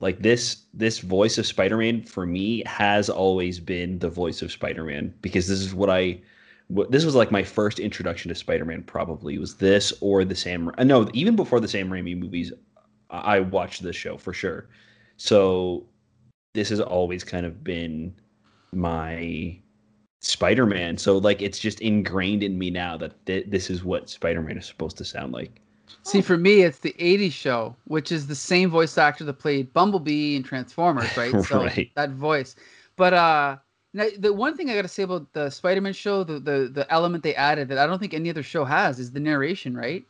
[0.00, 5.14] Like this this voice of Spider-Man for me has always been the voice of Spider-Man
[5.22, 6.20] because this is what I
[6.68, 11.08] this was like my first introduction to Spider-Man probably was this or the Sam no
[11.12, 12.52] even before the Sam Raimi movies
[13.10, 14.68] I I watched this show for sure.
[15.16, 15.86] So
[16.54, 18.14] this has always kind of been
[18.72, 19.58] my
[20.22, 20.98] Spider-Man.
[20.98, 24.66] So like it's just ingrained in me now that th- this is what Spider-Man is
[24.66, 25.60] supposed to sound like.
[26.02, 29.72] See, for me, it's the '80s show, which is the same voice actor that played
[29.72, 31.32] Bumblebee and Transformers, right?
[31.44, 31.90] So Right.
[31.94, 32.56] that voice.
[32.96, 33.56] But uh,
[33.96, 36.86] now, the one thing I got to say about the Spider-Man show, the, the the
[36.92, 40.04] element they added that I don't think any other show has, is the narration, right?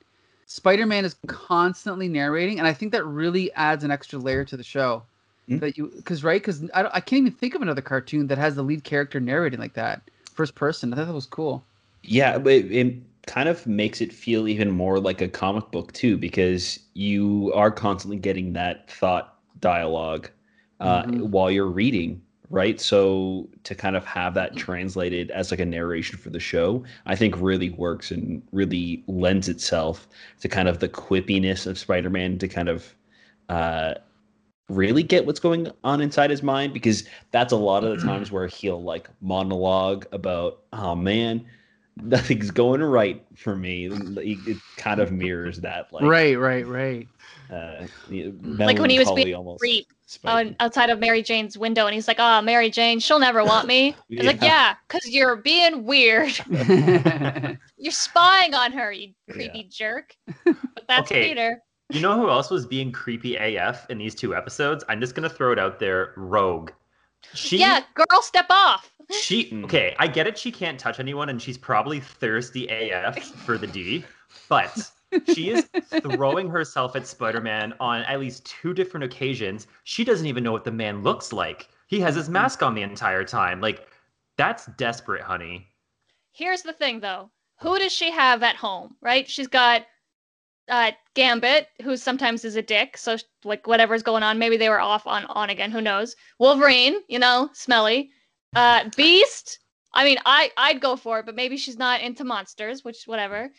[0.46, 4.64] Spider-Man is constantly narrating, and I think that really adds an extra layer to the
[4.64, 5.02] show.
[5.48, 5.60] Mm.
[5.60, 8.56] That you, because right, because I, I can't even think of another cartoon that has
[8.56, 10.02] the lead character narrating like that,
[10.34, 10.92] first person.
[10.92, 11.64] I thought that was cool.
[12.02, 12.96] Yeah, but it,
[13.26, 17.70] kind of makes it feel even more like a comic book too, because you are
[17.70, 20.30] constantly getting that thought dialogue
[20.80, 21.30] uh, Mhm.
[21.30, 22.80] while you're reading, right?
[22.80, 27.16] So to kind of have that translated as like a narration for the show, I
[27.16, 30.08] think really works and really lends itself
[30.40, 32.94] to kind of the quippiness of Spider-Man to kind of
[33.48, 33.94] uh,
[34.68, 38.32] really get what's going on inside his mind because that's a lot of the times
[38.32, 41.44] where he'll like monologue about, oh man,
[42.02, 43.86] nothing's going right for me.
[43.86, 47.08] It, it kind of mirrors that, like right, right, right.
[47.50, 49.86] uh, Like when he was being almost creep
[50.24, 53.66] on, outside of Mary Jane's window, and he's like, "Oh, Mary Jane, she'll never want
[53.66, 56.38] me." He's like, "Yeah, cause you're being weird.
[57.78, 61.28] You're spying on her, you creepy jerk." But that's Okay.
[61.28, 61.62] Peter.
[61.90, 64.84] You know who else was being creepy AF in these two episodes?
[64.88, 66.12] I'm just gonna throw it out there.
[66.16, 66.70] Rogue.
[67.34, 68.92] She Yeah, girl, step off.
[69.10, 70.36] She okay, I get it.
[70.36, 74.04] She can't touch anyone, and she's probably thirsty AF for the D,
[74.48, 74.90] but
[75.32, 75.68] she is
[76.02, 79.66] throwing herself at Spider-Man on at least two different occasions.
[79.84, 81.68] She doesn't even know what the man looks like.
[81.86, 83.60] He has his mask on the entire time.
[83.60, 83.86] Like,
[84.36, 85.68] that's desperate, honey.
[86.32, 87.30] Here's the thing, though.
[87.60, 88.96] Who does she have at home?
[89.00, 89.28] Right?
[89.28, 89.86] She's got
[90.68, 92.96] uh, Gambit, who sometimes is a dick.
[92.96, 95.70] So like whatever's going on, maybe they were off on on again.
[95.70, 96.16] Who knows?
[96.38, 98.10] Wolverine, you know, smelly.
[98.54, 99.58] Uh, Beast.
[99.92, 103.50] I mean, I I'd go for it, but maybe she's not into monsters, which whatever.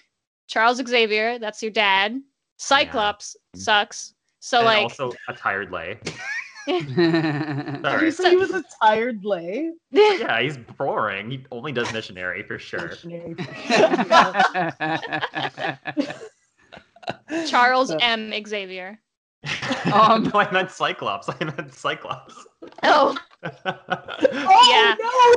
[0.47, 2.21] Charles Xavier, that's your dad.
[2.57, 4.13] Cyclops sucks.
[4.39, 5.99] So and like, also a tired lay.
[6.67, 8.11] Did you Sorry.
[8.11, 9.71] say he was a tired lay?
[9.91, 11.31] yeah, he's boring.
[11.31, 12.91] He only does missionary for sure.
[17.47, 18.33] Charles M.
[18.45, 18.99] Xavier.
[19.93, 21.29] Um, no, I meant Cyclops.
[21.29, 22.45] I meant Cyclops.
[22.83, 25.35] Oh, Oh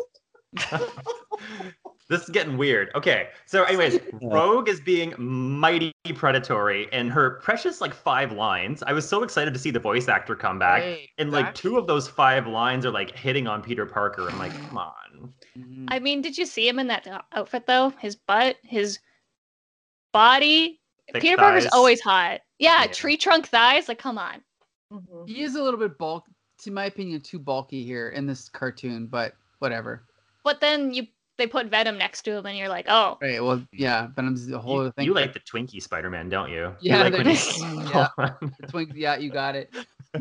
[2.08, 2.90] this is getting weird.
[2.96, 8.82] Okay, so anyways, Rogue is being mighty predatory, and her precious like five lines.
[8.84, 11.78] I was so excited to see the voice actor come back, Hey, and like two
[11.78, 14.28] of those five lines are like hitting on Peter Parker.
[14.28, 15.32] I'm like, come on.
[15.88, 17.90] I mean, did you see him in that outfit though?
[18.00, 18.98] His butt, his
[20.12, 20.79] body.
[21.12, 22.40] Thick Peter Parker's always hot.
[22.58, 22.86] Yeah, Yeah.
[22.92, 23.88] tree trunk thighs.
[23.88, 24.42] Like, come on.
[24.90, 24.98] no!
[24.98, 25.28] Mhm.
[25.28, 26.26] He is a little bit bulk,
[26.62, 30.04] to my opinion, too bulky here in this cartoon, but whatever.
[30.44, 33.42] But then you they put Venom next to him, and you're like, oh, Right.
[33.42, 35.06] Well, yeah, Venom's a whole You, other thing.
[35.06, 36.64] you like the Twinkie Spider-Man, don't you?
[36.82, 38.08] You Yeah, like there he's- Yeah.
[38.58, 38.90] The twink.
[38.94, 39.72] Yeah, you got it.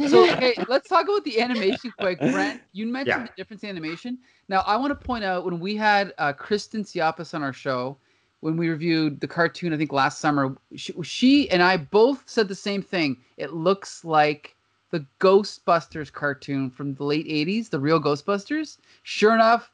[0.08, 2.20] So, okay, let's talk about the animation quick.
[2.20, 3.26] Brent, you mentioned Yeah.
[3.26, 4.20] the difference in animation.
[4.48, 7.98] Now, I want to point out when we had uh, Kristen Siapas on our show,
[8.42, 12.48] when we reviewed the cartoon, I think last summer, she, she and I both said
[12.48, 13.18] the same thing.
[13.38, 14.56] It looks like
[14.92, 18.78] the Ghostbusters cartoon from the late 80s, the real Ghostbusters.
[19.04, 19.72] Sure enough,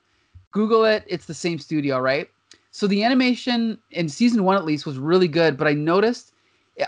[0.51, 1.03] Google it.
[1.07, 2.29] It's the same studio, right?
[2.71, 5.57] So the animation in season one, at least, was really good.
[5.57, 6.33] But I noticed,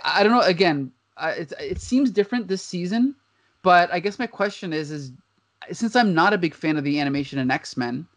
[0.04, 0.42] I don't know.
[0.42, 3.16] Again, it it seems different this season.
[3.62, 5.12] But I guess my question is, is
[5.72, 8.08] since I'm not a big fan of the animation in X Men,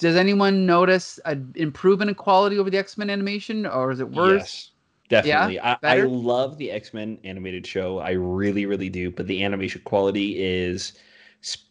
[0.00, 4.10] does anyone notice an improvement in quality over the X Men animation, or is it
[4.10, 4.70] worse?
[5.10, 5.54] Yes, definitely.
[5.56, 5.76] Yeah?
[5.82, 7.98] I, I love the X Men animated show.
[7.98, 9.10] I really, really do.
[9.10, 10.94] But the animation quality is
[11.44, 11.68] sp-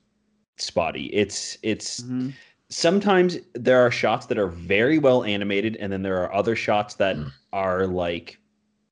[0.58, 1.08] spotty.
[1.08, 2.34] It's it's Mhm.
[2.70, 6.96] sometimes there are shots that are very well animated, and then there are other shots
[6.96, 7.18] that
[7.52, 8.38] are like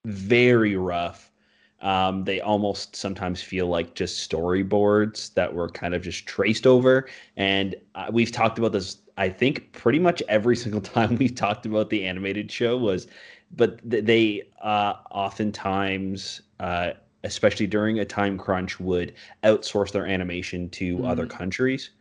[0.05, 1.31] very rough.
[1.81, 7.07] Um, they almost sometimes feel like just storyboards that were kind of just traced over.
[7.35, 11.65] And uh, we've talked about this, I think, pretty much every single time we've talked
[11.65, 13.07] about the animated show was,
[13.55, 16.91] but th- they uh, oftentimes, uh,
[17.23, 19.13] especially during a time crunch, would
[19.43, 21.91] outsource their animation to other countries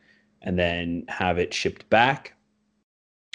[0.43, 2.35] and then have it shipped back.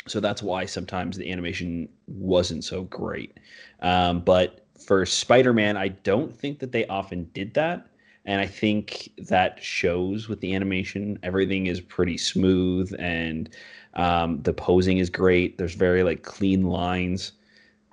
[0.08, 3.40] So that's why sometimes the animation wasn't so great.
[3.82, 7.88] Um, but for Spider Man, I don't think that they often did that.
[8.26, 11.18] And I think that shows with the animation.
[11.24, 13.50] Everything is pretty smooth and
[13.96, 15.58] um, the posing is great.
[15.58, 17.34] There's very like clean lines.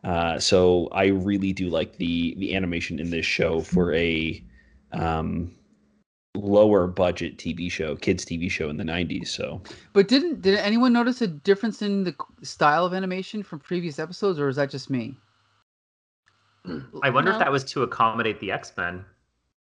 [0.05, 4.43] Uh, so I really do like the the animation in this show for a
[4.93, 5.51] um,
[6.37, 9.29] lower budget TV show, kids TV show in the 90s.
[9.29, 9.61] So
[9.93, 14.39] But didn't did anyone notice a difference in the style of animation from previous episodes,
[14.39, 15.17] or is that just me?
[17.03, 19.05] I wonder if that was to accommodate the X-Men.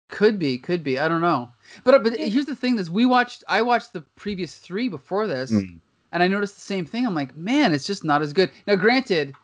[0.08, 0.98] Could be, could be.
[0.98, 1.50] I don't know.
[1.82, 3.42] But but here's the thing: is we watched.
[3.48, 5.80] I watched the previous three before this, Mm.
[6.12, 7.06] and I noticed the same thing.
[7.06, 8.50] I'm like, man, it's just not as good.
[8.66, 9.34] Now, granted,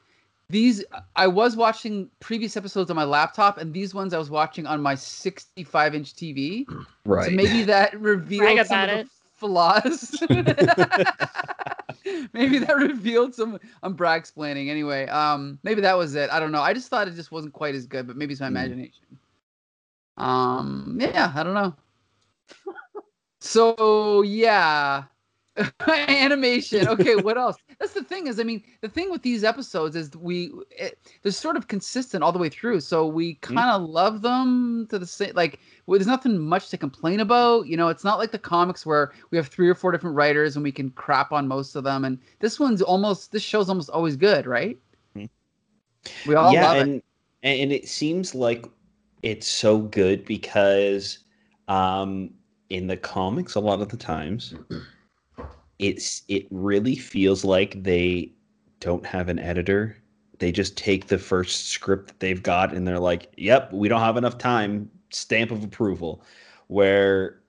[0.51, 0.85] these
[1.17, 4.81] I was watching previous episodes on my laptop, and these ones I was watching on
[4.83, 6.67] my 65 inch TV.
[7.07, 7.25] right.
[7.31, 9.07] So maybe that revealed some about of it.
[9.07, 10.23] the flaws.
[12.33, 13.59] maybe that revealed some.
[13.83, 15.07] I'm brag explaining anyway.
[15.07, 16.31] Um, maybe that was it.
[16.31, 16.63] I don't know.
[16.63, 18.49] I just thought it just wasn't quite as good, but maybe it's my Mm.
[18.49, 19.19] imagination.
[20.17, 21.75] Um, yeah, I don't know.
[23.41, 25.05] so yeah,
[25.89, 26.87] animation.
[26.89, 27.57] Okay, what else?
[27.79, 31.33] That's the thing is, I mean, the thing with these episodes is we it, they're
[31.33, 33.61] sort of consistent all the way through, so we Mm-hmm.
[33.61, 35.35] kind of love them to the same.
[35.35, 37.67] Like, well, there's nothing much to complain about.
[37.67, 40.55] You know, it's not like the comics where we have three or four different writers
[40.55, 42.05] and we can crap on most of them.
[42.05, 44.79] And this one's almost this show's almost always good, right?
[45.17, 45.29] Mhm.
[46.29, 46.81] We all yeah, love it.
[46.83, 47.03] and
[47.43, 48.67] and it seems like
[49.25, 51.19] it's so good because
[51.67, 52.31] um
[52.69, 54.55] in the comics a lot of the times
[55.81, 58.31] it's it really feels like they
[58.79, 59.97] don't have an editor.
[60.39, 64.01] They just take the first script that they've got and they're like, "Yep, we don't
[64.01, 66.23] have enough time." Stamp of approval.
[66.69, 67.41] Where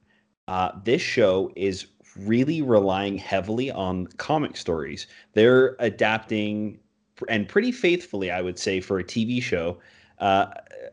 [0.47, 5.07] uh, this show is really relying heavily on comic stories.
[5.33, 6.79] They're adapting
[7.29, 9.77] and pretty faithfully, I would say, for a TV show,
[10.19, 10.47] uh,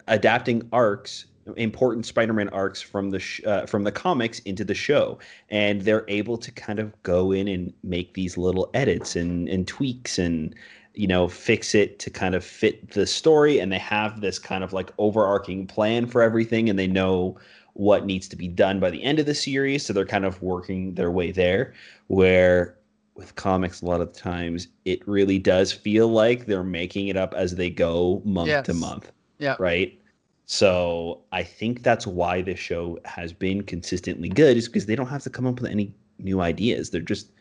[0.09, 1.27] adapting arcs,
[1.57, 6.05] important Spider-Man arcs from the sh- uh, from the comics into the show, and they're
[6.09, 10.55] able to kind of go in and make these little edits and and tweaks and
[10.99, 14.65] you know fix it to kind of fit the story, and they have this kind
[14.65, 17.39] of like overarching plan for everything, and they know
[17.75, 20.43] what needs to be done by the end of the series, so they're kind of
[20.43, 21.75] working their way there.
[22.09, 22.79] Where
[23.15, 27.35] with comics a lot of times it really does feel like they're making it up
[27.35, 28.81] as they go month to Yes.
[28.81, 29.57] month Yeah.
[29.59, 29.99] right
[30.47, 35.09] so i think that's why this show has been consistently good is because they don't
[35.09, 37.33] have to come up with any new ideas they're just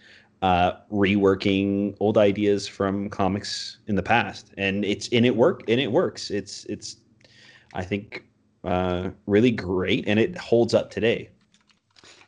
[0.41, 4.53] uh reworking old ideas from comics in the past.
[4.57, 6.29] And it's and it work and it works.
[6.31, 6.97] It's it's
[7.73, 8.23] i think
[8.63, 11.29] uh really great and it holds up today.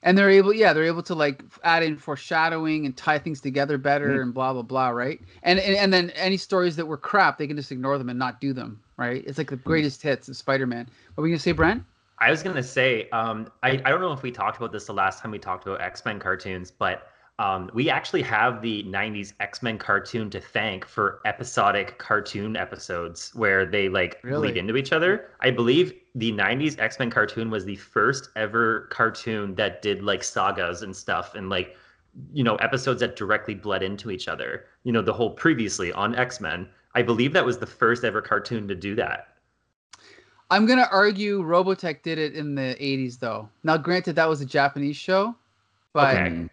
[0.01, 3.77] And they're able yeah they're able to like add in foreshadowing and tie things together
[3.77, 4.21] better Mhm.
[4.23, 5.19] and blah blah blah right?
[5.43, 8.17] And, and and then any stories that were crap they can just ignore them and
[8.17, 9.23] not do them right?
[9.25, 10.87] It's like the greatest hits of spider-man.
[11.15, 11.83] What were you gonna say brent?
[12.19, 14.93] I was gonna say, um, I, I don't know if we talked about this the
[14.93, 17.07] last time we talked about X Men cartoons, but
[17.39, 23.31] um, we actually have the '90s X Men cartoon to thank for episodic cartoon episodes
[23.33, 24.49] where they like Really?
[24.49, 25.31] bleed into each other.
[25.39, 30.23] I believe the '90s X Men cartoon was the first ever cartoon that did like
[30.23, 31.75] sagas and stuff, and like
[32.33, 34.65] you know episodes that directly bled into each other.
[34.83, 36.67] You know, the whole previously on X Men.
[36.95, 39.27] I believe that was the first ever cartoon to do that.
[40.51, 44.45] i'm gonna argue robotech did it in the 80s though now granted that was a
[44.45, 45.35] japanese show
[45.93, 46.49] but, Okay.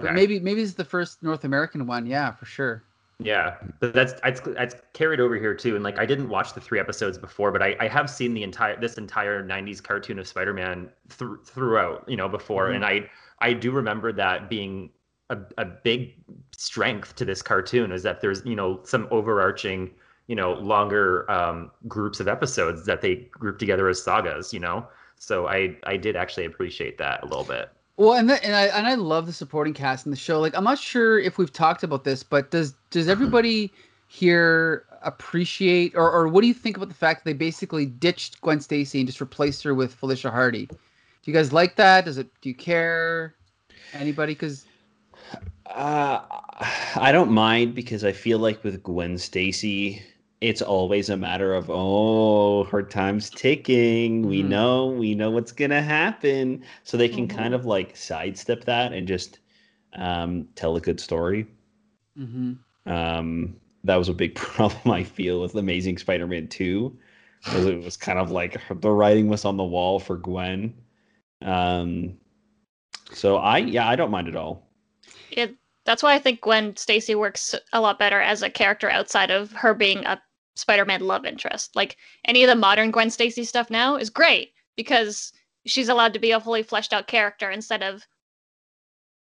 [0.00, 0.12] But Okay.
[0.12, 2.84] maybe maybe it's the first north american one yeah for sure
[3.18, 5.74] Yeah, but that's it's, it's carried over here too.
[5.74, 8.42] And like, I didn't watch the three episodes before, but I, I have seen the
[8.42, 13.08] entire this entire '90s cartoon of Spider-Man thr throughout, you know, before, and I
[13.40, 14.90] I do remember that being
[15.30, 16.14] a, a big
[16.54, 19.94] strength to this cartoon is that there's you know some overarching
[20.26, 24.86] you know longer um, groups of episodes that they group together as sagas, you know.
[25.18, 27.70] So I I did actually appreciate that a little bit.
[27.96, 30.40] Well, and the, and I and I love the supporting cast in the show.
[30.40, 33.72] Like, I'm not sure if we've talked about this, but does does everybody
[34.08, 38.40] here appreciate, or or what do you think about the fact that they basically ditched
[38.42, 40.66] Gwen Stacy and just replaced her with Felicia Hardy?
[40.66, 40.76] Do
[41.24, 42.04] you guys like that?
[42.04, 42.28] Does it?
[42.42, 43.34] Do you care?
[43.94, 44.34] Anybody?
[44.34, 44.66] Because
[45.66, 46.20] Uh,
[46.96, 50.02] I don't mind because I feel like with Gwen Stacy,
[50.46, 54.26] it's always a matter of oh, her time's ticking.
[54.26, 54.48] We Mhm.
[54.48, 57.28] know, we know what's gonna happen, so they can Mhm.
[57.28, 59.40] kind of like sidestep that and just
[59.94, 61.46] um, tell a good story.
[62.16, 66.98] hmm Um, that was a big problem I feel with Amazing Spider-Man Two,
[67.46, 70.74] because it was kind of like the writing was on the wall for Gwen.
[71.42, 72.18] Um,
[73.12, 74.68] so I yeah, I don't mind at all.
[75.30, 79.30] It, that's why I think Gwen Stacy works a lot better as a character outside
[79.30, 80.20] of her being a
[80.56, 81.76] Spider-Man love interest.
[81.76, 85.32] Like any of the modern Gwen Stacy stuff now is great because
[85.66, 88.06] she's allowed to be a fully fleshed out character instead of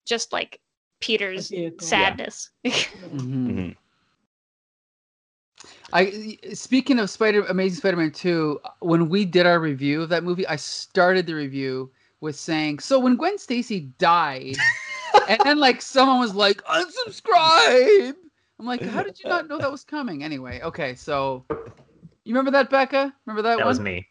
[0.06, 0.60] just like
[1.02, 1.88] Peter's vehicle.
[1.88, 2.50] sadness.
[2.66, 3.76] hmm Mhm.
[5.94, 10.48] I speaking of Spider Amazing Spider-Man 2, when we did our review of that movie,
[10.48, 14.58] I started the review with saying, "So when Gwen Stacy died,
[15.28, 18.16] and then like someone was like, unsubscribe."
[18.64, 21.44] I'm like, "How did you not know that was coming?" Anyway, okay, so
[22.24, 23.14] you remember that, Becca?
[23.26, 23.68] Remember that, That one?
[23.68, 24.08] was me.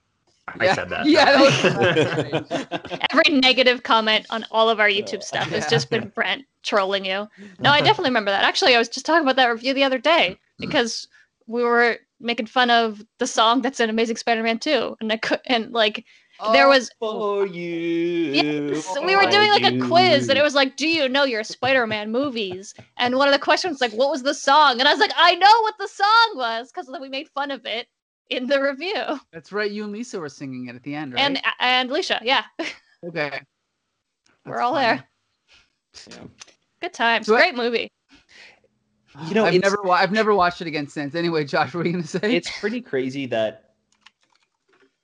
[0.46, 0.74] I Yeah.
[0.74, 1.06] said that.
[1.06, 6.08] Yeah, that was Every negative comment on all of our YouTube stuff has just been
[6.08, 7.26] Brent trolling you.
[7.60, 8.44] No, I definitely remember that.
[8.44, 11.08] Actually, I was just talking about that review the other day because
[11.46, 15.40] we were making fun of the song that's in Amazing Spider-Man 2, and I could,
[15.46, 16.04] and like
[16.52, 18.74] There oh, was for you.
[18.76, 21.44] So we were doing like a quiz and it was like, Do you know your
[21.44, 22.74] Spider Man movies?
[22.96, 24.80] And one of the questions was like, What was the song?
[24.80, 27.50] And I was like, I know what the song was because then we made fun
[27.50, 27.86] of it
[28.30, 29.20] in the review.
[29.32, 29.70] That's right.
[29.70, 31.22] You and Lisa were singing it at the end, right?
[31.22, 32.44] And and Alicia, yeah,
[33.06, 33.40] okay.
[34.46, 34.82] we're all fun.
[34.82, 35.04] there.
[36.08, 36.24] Yeah.
[36.80, 37.26] Good times.
[37.26, 37.88] So I- Great movie.
[39.28, 41.14] You know, I've never, wa- I've never watched it again since.
[41.14, 42.34] Anyway, Josh, what were you gonna say?
[42.34, 43.71] it's pretty crazy that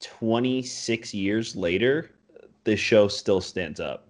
[0.00, 2.10] 26 years later,
[2.64, 4.08] the show still stands up.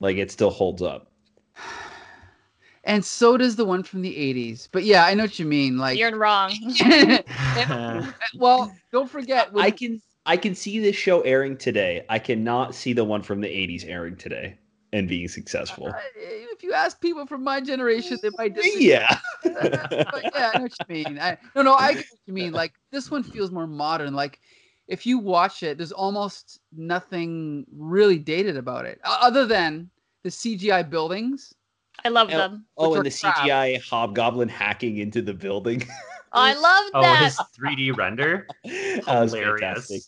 [0.00, 1.10] Like it still holds up.
[2.84, 4.68] and so does the one from the '80s.
[4.70, 5.78] But yeah, I know what you mean.
[5.78, 6.52] Like, You're wrong.
[8.36, 9.52] well, don't forget.
[9.52, 12.04] when- I can I can see this show airing today.
[12.08, 14.58] I cannot see the one from the 80s airing today
[14.92, 15.88] and being successful.
[15.88, 18.88] Uh, if you ask people from my generation, they might disagree.
[18.88, 19.18] Yeah.
[19.42, 21.18] but yeah, I know what you mean.
[21.18, 22.52] I, no, no, I get what you mean.
[22.52, 24.14] Like this one feels more modern.
[24.14, 24.40] Like
[24.88, 29.90] if you watch it, there's almost nothing really dated about it, other than
[30.22, 31.54] the CGI buildings.
[32.04, 32.66] I love Oh, them.
[32.76, 33.36] Oh, and the crap.
[33.36, 35.82] CGI hobgoblin hacking into the building.
[36.32, 36.94] I love that.
[36.94, 37.22] oh, that.
[37.22, 38.46] his 3D render.
[38.64, 39.60] that was Hilarious.
[39.60, 40.02] fantastic.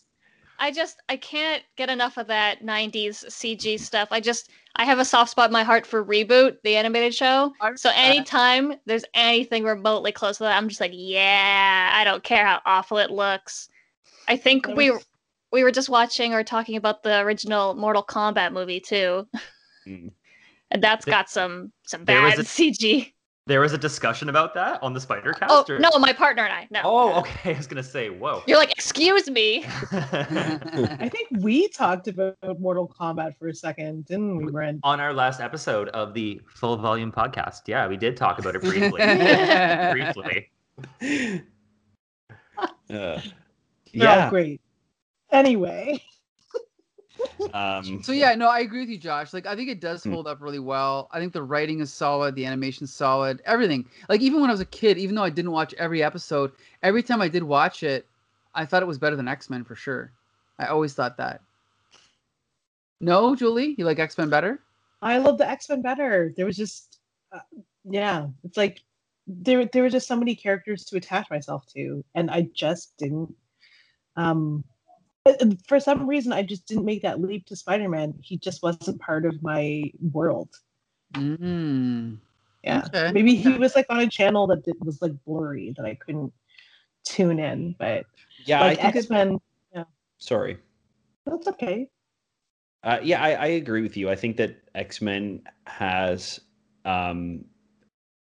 [0.59, 4.09] I just I can't get enough of that 90s CG stuff.
[4.11, 7.53] I just I have a soft spot in my heart for Reboot, the animated show.
[7.75, 12.45] So anytime there's anything remotely close to that, I'm just like, yeah, I don't care
[12.45, 13.69] how awful it looks.
[14.27, 14.91] I think That we
[15.51, 19.27] we were just watching or talking about the original Mortal Kombat movie too.
[19.87, 20.11] Mm.
[20.69, 23.13] And that's There- got some some there was bad a- CG.
[23.45, 25.49] There was a discussion about that on the Spider Cast.
[25.49, 26.67] Oh or- no, my partner and I.
[26.69, 26.81] No.
[26.83, 27.53] Oh, okay.
[27.55, 28.43] I was gonna say, whoa.
[28.47, 29.63] You're like, excuse me.
[29.93, 34.81] I think we talked about Mortal Kombat for a second, didn't we, Brent?
[34.83, 37.61] on our last episode of the full volume podcast.
[37.67, 39.01] Yeah, we did talk about it briefly.
[39.93, 41.43] briefly.
[42.89, 43.21] Uh,
[43.93, 44.03] Yeah.
[44.03, 44.29] yeah.
[44.29, 44.61] great.
[45.31, 46.01] Anyway,
[47.53, 49.33] Um, So yeah, no, I agree with you, Josh.
[49.33, 50.11] Like I think it does Hmm.
[50.13, 51.07] hold up really well.
[51.11, 53.89] I think the writing is solid, the animation's solid, everything.
[54.07, 56.51] Like even when I was a kid, even though I didn't watch every episode,
[56.83, 58.07] every time I did watch it,
[58.53, 60.11] I thought it was better than X Men for sure.
[60.59, 61.41] I always thought that.
[62.99, 64.59] No, Julie, you like X Men better?
[65.01, 66.33] I love the X Men better.
[66.35, 66.99] There was just,
[67.31, 67.39] uh,
[67.83, 68.81] yeah, it's like
[69.27, 73.33] there there were just so many characters to attach myself to, and I just didn't.
[74.17, 74.63] Um,
[75.25, 75.33] uh,
[75.67, 78.13] for some reason, I just didn't make that leap to Spider Man.
[78.21, 80.49] He just wasn't part of my world.
[81.13, 82.17] Mm.
[82.63, 83.11] Yeah, Okay.
[83.13, 86.33] maybe he was like on a channel that was like blurry that I couldn't
[87.05, 87.75] tune in.
[87.77, 88.05] But
[88.45, 88.95] yeah, like I think.
[88.97, 89.37] X Men,
[90.17, 90.57] sorry.
[91.25, 91.89] that's okay.
[92.83, 94.09] Uh, yeah, I, I agree with you.
[94.09, 96.39] I think that X Men has
[96.85, 97.45] um,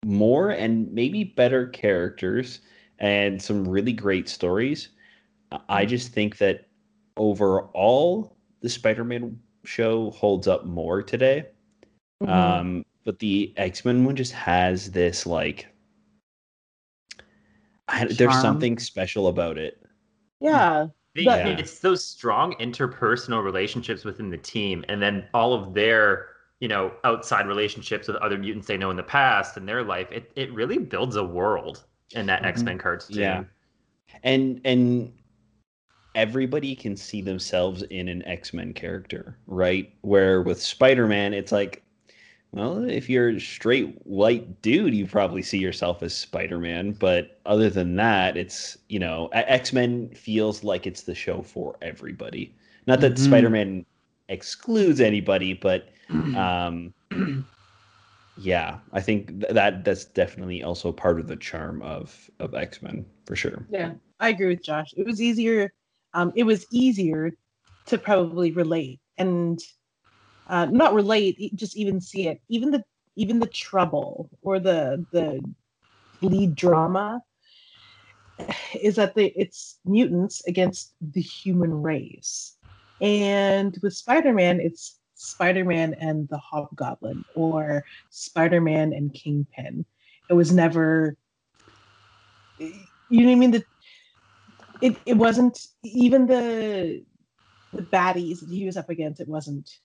[0.04, 2.60] more and maybe better characters
[2.98, 4.88] and some really great stories.
[5.52, 6.66] I- I just think that
[7.16, 11.46] overall, the Spider Man show holds up more today.
[12.22, 12.28] Mhm.
[12.28, 15.68] Um, but the X Men one just has this like,
[17.88, 19.82] I, there's something special about it.
[20.40, 25.74] yeah, They- But- It's those strong interpersonal relationships within the team, and then all of
[25.74, 26.28] their,
[26.60, 30.06] you know, outside relationships with other mutants they know in the past and their life.
[30.12, 32.46] It it really builds a world in that Mhm.
[32.46, 33.16] X Men cartoon.
[33.18, 33.44] Yeah.
[34.22, 35.12] and and
[36.18, 41.80] everybody can see themselves in an x-men character right where with spider-man it's like
[42.50, 47.70] well if you're a straight white dude you probably see yourself as spider-man but other
[47.70, 52.52] than that it's you know X Men feels like it's the show for everybody
[52.88, 53.18] not that Mhm.
[53.18, 53.86] spider-man
[54.28, 55.90] excludes anybody but
[56.34, 56.92] um
[58.36, 63.36] yeah i think that that's definitely also part of the charm of of x-men for
[63.36, 64.92] sure Yeah, I agree with Josh.
[64.96, 65.72] It was easier.
[66.18, 67.30] Um, it was easier
[67.86, 69.60] to probably relate and
[70.48, 72.40] uh, not relate, just even see it.
[72.48, 72.82] Even the
[73.14, 75.40] even the trouble or the the
[76.20, 77.22] lead drama
[78.82, 82.56] is that it's mutants against the human race,
[83.00, 89.84] and with Spider-Man, it's Spider-Man and the Hobgoblin or Spider-Man and Kingpin.
[90.28, 91.16] It was never
[92.58, 93.50] you know what I mean?
[93.52, 93.64] The
[94.80, 97.04] it, it wasn't even the
[97.72, 99.78] the baddies that he was up against, it wasn't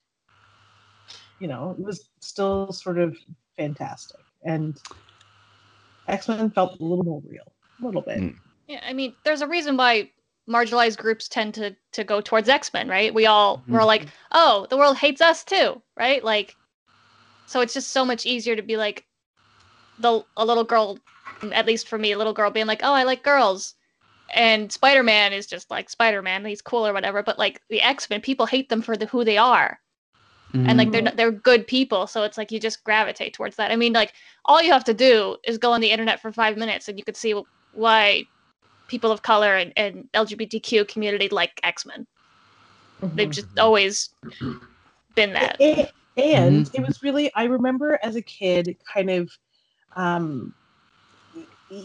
[1.38, 3.16] you know, it was still sort of
[3.56, 4.20] fantastic.
[4.44, 4.80] And
[6.08, 7.52] X-Men felt a little more real.
[7.82, 8.20] A little bit.
[8.20, 8.36] Mm.
[8.66, 10.10] Yeah, I mean, there's a reason why
[10.48, 13.12] marginalized groups tend to to go towards X-Men, right?
[13.12, 16.22] We all we're all like, "Oh, the world hates us too," right?
[16.22, 16.56] Like
[17.46, 19.06] so it's just so much easier to be like
[19.98, 20.98] the a little girl
[21.52, 23.74] at least for me, a little girl being like, "Oh, I like girls."
[24.32, 26.44] And Spider-Man is just like Spider-Man.
[26.44, 27.22] He's cool or whatever.
[27.22, 29.78] But like the X-Men, people hate them for the who they are,
[30.52, 31.16] and like they're Mhm.
[31.16, 32.06] they're good people.
[32.06, 33.70] So it's like you just gravitate towards that.
[33.70, 34.12] I mean, like
[34.44, 37.04] all you have to do is go on the internet for five minutes, and you
[37.04, 37.34] could see
[37.72, 38.24] why
[38.88, 42.06] people of color and, and LGBTQ community like X-Men.
[43.14, 44.10] They've just always
[45.14, 45.56] been that.
[45.60, 46.74] A- and Mhm.
[46.74, 49.30] it was really i remember as a kid kind of
[49.96, 50.54] um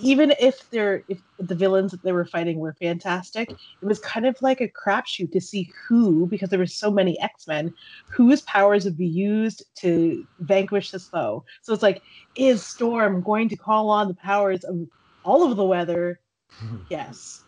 [0.01, 4.25] even if they're if the villains that they were fighting were fantastic it was kind
[4.25, 7.73] of like a crapshoot to see who because there were so many x-men
[8.09, 11.43] whose powers would be used to vanquish this foe.
[11.61, 12.01] So it's like
[12.35, 14.77] is storm going to call on the powers of
[15.23, 16.19] all of the weather?
[16.89, 17.43] Yes.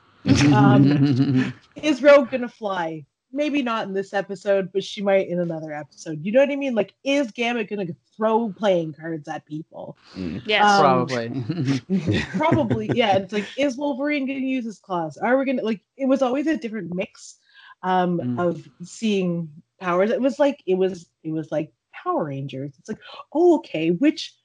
[0.54, 3.06] Um, is Rogue gonna fly?
[3.34, 6.20] Maybe not in this episode, but she might in another episode.
[6.24, 6.76] You know what I mean?
[6.76, 9.98] Like, is Gambit gonna throw playing cards at people?
[10.16, 10.42] Mm.
[10.46, 10.66] Yes.
[10.66, 12.22] Um, Probably.
[12.38, 13.18] Probably, yeah.
[13.18, 15.18] It's like, is Wolverine gonna use his claws?
[15.18, 15.82] Are we gonna like?
[15.98, 17.38] It was always a different mix
[17.84, 18.40] um, Mm.
[18.40, 20.12] of seeing powers.
[20.12, 22.74] It was like it was it was like Power Rangers.
[22.80, 23.00] It's like,
[23.34, 24.36] oh, okay, which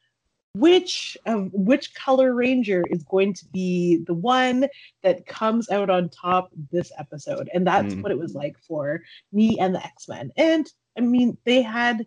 [0.61, 4.67] which of which color ranger is going to be the one
[5.03, 8.03] that comes out on top this episode and that's Mm.
[8.03, 9.03] what it was like for
[9.33, 12.07] me and the x-men and i mean they had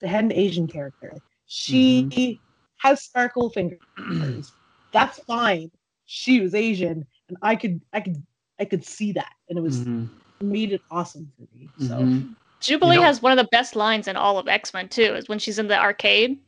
[0.00, 1.12] they had an asian character
[1.46, 2.40] she
[2.78, 3.78] has sparkle fingers
[4.92, 5.70] that's fine
[6.06, 8.20] she was asian and i could i could
[8.58, 10.08] i could see that and it was Mhm.
[10.40, 12.34] made it awesome for me so Mhm.
[12.60, 15.14] Jubilee You know- has one of the best lines in all of X Men too.
[15.14, 16.38] Is when she's in the arcade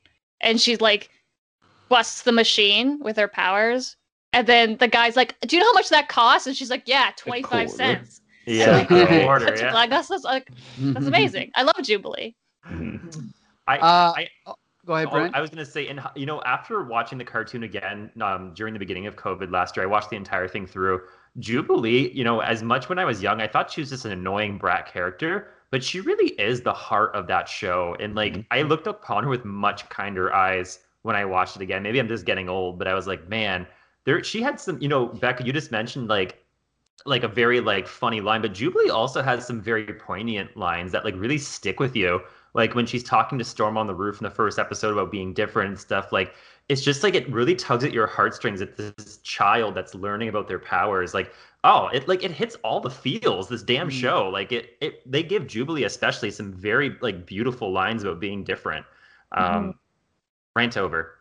[0.41, 1.11] and she's like
[1.89, 3.97] busts the machine with her powers,
[4.33, 6.83] and then the guy's like, "Do you know how much that costs?" And she's like,
[6.87, 9.25] "Yeah, twenty five cents." Yeah, So the great.
[9.25, 9.73] order, That's, yeah.
[9.75, 11.51] like, that's, that's, like, that's amazing.
[11.57, 12.37] I love Jubilee.
[13.67, 14.55] I, Uh, I- oh,
[14.87, 15.35] go ahead, Oh, Brent.
[15.35, 18.79] I was gonna say, and you know, after watching the cartoon again um, during the
[18.79, 21.03] beginning of COVID last year, I watched the entire thing through.
[21.39, 24.13] Jubilee, you know, as much when I was young, I thought she was just an
[24.13, 27.97] annoying brat character, but she really is the heart of that show.
[28.01, 28.47] And like, Mhm.
[28.53, 31.83] I looked upon her with much kinder eyes when I watched it again.
[31.83, 33.67] Maybe I'm just getting old, but I was like, man,
[34.05, 34.23] there.
[34.25, 36.45] She had some, you know, Becca, you just mentioned like
[37.05, 41.05] like a very like funny line but jubilee also has some very poignant lines that
[41.05, 42.21] like really stick with you
[42.55, 45.33] like when she's talking to storm on the roof in the first episode about being
[45.35, 46.35] different and stuff like
[46.69, 50.49] it's just like it really tugs at your heartstrings at this child that's learning about
[50.49, 51.33] their powers like
[51.65, 53.91] oh it like it hits all the feels this damn Mhm.
[53.91, 58.43] show like it it they give jubilee especially some very like beautiful lines about being
[58.43, 58.85] different
[59.33, 59.75] um
[60.57, 61.13] rant over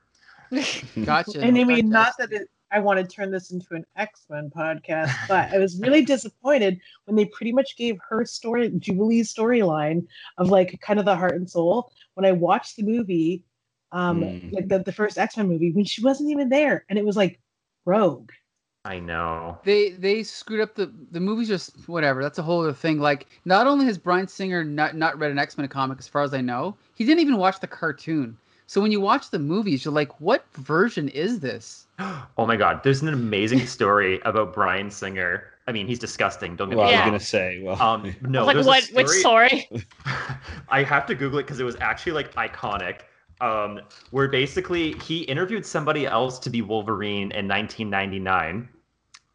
[1.04, 1.42] Gotcha.
[1.42, 4.52] And I mean, not that it, I want to turn this into an X Men
[4.56, 10.06] podcast, but I was really disappointed when they pretty much gave her story, Jubilee's storyline
[10.38, 11.92] of like kind of the heart and soul.
[12.14, 13.44] When I watched the movie,
[13.92, 14.54] um, Mm.
[14.54, 17.18] like the, the first X Men movie, when she wasn't even there, and it was
[17.18, 17.40] like
[17.86, 18.32] Rogue.
[18.86, 22.22] i know they they screwed up the the movie's just whatever.
[22.22, 23.00] That's a whole other thing.
[23.00, 26.22] Like, not only has Bryan Singer not not read an X Men comic, as far
[26.24, 28.38] as I know, he didn't even watch the cartoon.
[28.68, 31.86] So when you watch the movies, you're like, what version is this?
[32.38, 36.70] oh my god there's an amazing story about bryan singer i mean he's disgusting don't
[36.70, 38.90] get Well, me I was gonna say, well, Um, no, like what?
[38.90, 39.70] a Which story?
[40.70, 43.02] I have to Google it because it was actually like iconic.
[43.42, 48.70] Um, where basically he interviewed somebody else to be Wolverine in 1999.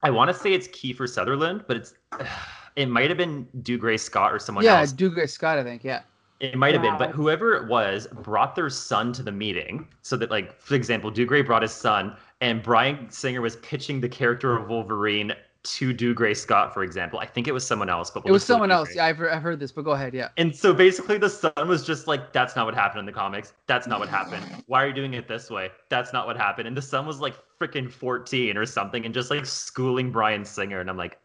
[0.03, 1.95] I want to say it's Kiefer Sutherland, but it's
[2.77, 4.95] it might have been Dougray Scott or someone yeah, else.
[4.99, 5.85] Yeah, Dougray Scott, I think.
[5.85, 6.01] Yeah.
[6.41, 9.87] It might have been, but whoever it was brought their son to the meeting.
[10.01, 14.09] So that, like, for example, Dougray brought his son, and Bryan Singer was pitching the
[14.09, 17.19] character of Wolverine to Dougray Scott, for example.
[17.19, 18.89] I think it was someone else, but It we'll was go with someone else.
[18.95, 20.15] Yeah, I've I've heard this, but go ahead.
[20.15, 20.29] Yeah.
[20.39, 23.53] And so basically, the son was just like, "That's not what happened in the comics.
[23.67, 24.65] That's not what happened.
[24.67, 25.69] Why are you doing it this way?
[25.91, 29.31] That's not what happened." And the son was like freaking fourteen or something, and just
[29.31, 30.81] like schooling Bryan Singer.
[30.81, 31.19] And I'm like,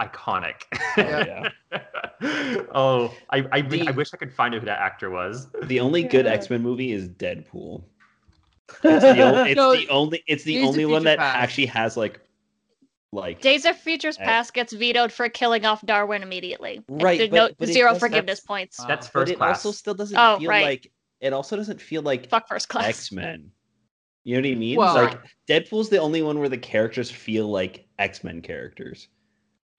[0.00, 0.62] iconic.
[0.96, 1.48] yeah.
[2.74, 5.48] oh, I I, I wish I could find out who that actor was.
[5.64, 6.32] The only good Yeah.
[6.32, 7.82] X Men movie is Deadpool.
[8.84, 10.22] It's the, o- it's No, the only.
[10.28, 11.36] It's the only one that Past.
[11.36, 12.20] actually has like,
[13.12, 16.80] like Days of Futures I- Past gets vetoed for killing off Darwin immediately.
[16.88, 18.78] Right, but- no but zero does- forgiveness that's- points.
[18.78, 18.86] Wow.
[18.86, 19.66] That's but first it class.
[19.66, 20.64] also still doesn't Oh, feel right.
[20.64, 20.92] like.
[21.20, 22.86] It also doesn't feel like Fuck first class.
[22.88, 23.50] X Men.
[24.24, 24.76] You know what I mean?
[24.76, 29.08] Well- like Deadpool's the only one where the characters feel like X Men characters.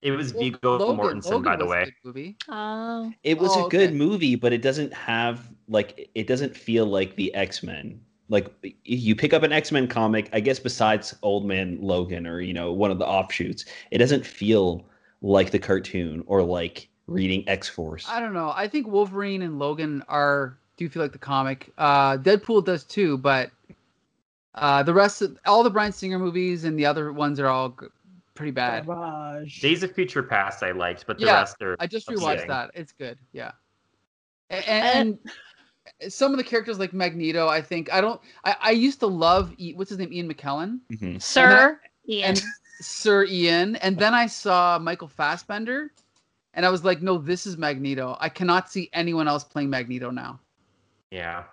[0.02, 1.94] It was Well, Viggo Logan- Mortensen, Logan by the way.
[2.04, 2.36] movie.
[2.50, 3.14] Oh.
[3.24, 3.96] It was Oh, a good okay.
[3.98, 8.00] movie, but it doesn't have like it doesn't feel like the X Men.
[8.30, 8.48] Like
[8.86, 12.54] you pick up an X Men comic, I guess besides Old Man Logan or you
[12.54, 14.86] know one of the offshoots, it doesn't feel
[15.22, 18.08] like the cartoon or like reading X Force.
[18.10, 18.52] I don't know.
[18.56, 21.72] I think Wolverine and Logan are do feel like the comic.
[21.78, 23.52] Uh, Deadpool does too, but
[24.56, 27.70] uh, the rest of all the Bryan Singer movies and the other ones are all
[27.70, 27.88] g-
[28.34, 28.86] pretty bad.
[28.86, 29.60] Garbage.
[29.62, 32.48] Days of Future Past I liked, but the Yeah, rest are I just rewatched upsetting.
[32.48, 32.72] that.
[32.74, 33.18] It's good.
[33.34, 33.52] Yeah.
[34.50, 35.18] A- And,
[36.04, 38.20] and some of the characters like Magneto, I think I don't.
[38.44, 41.22] I, I used to love E- what's his name, Ian McKellen, Mhm.
[41.22, 42.24] Sir Ian.
[42.30, 42.42] and
[42.82, 45.92] Sir Ian, and then I saw Michael Fassbender,
[46.54, 48.18] and I was like, no, this is Magneto.
[48.20, 50.40] I cannot see anyone else playing Magneto now.
[51.12, 51.44] Yeah.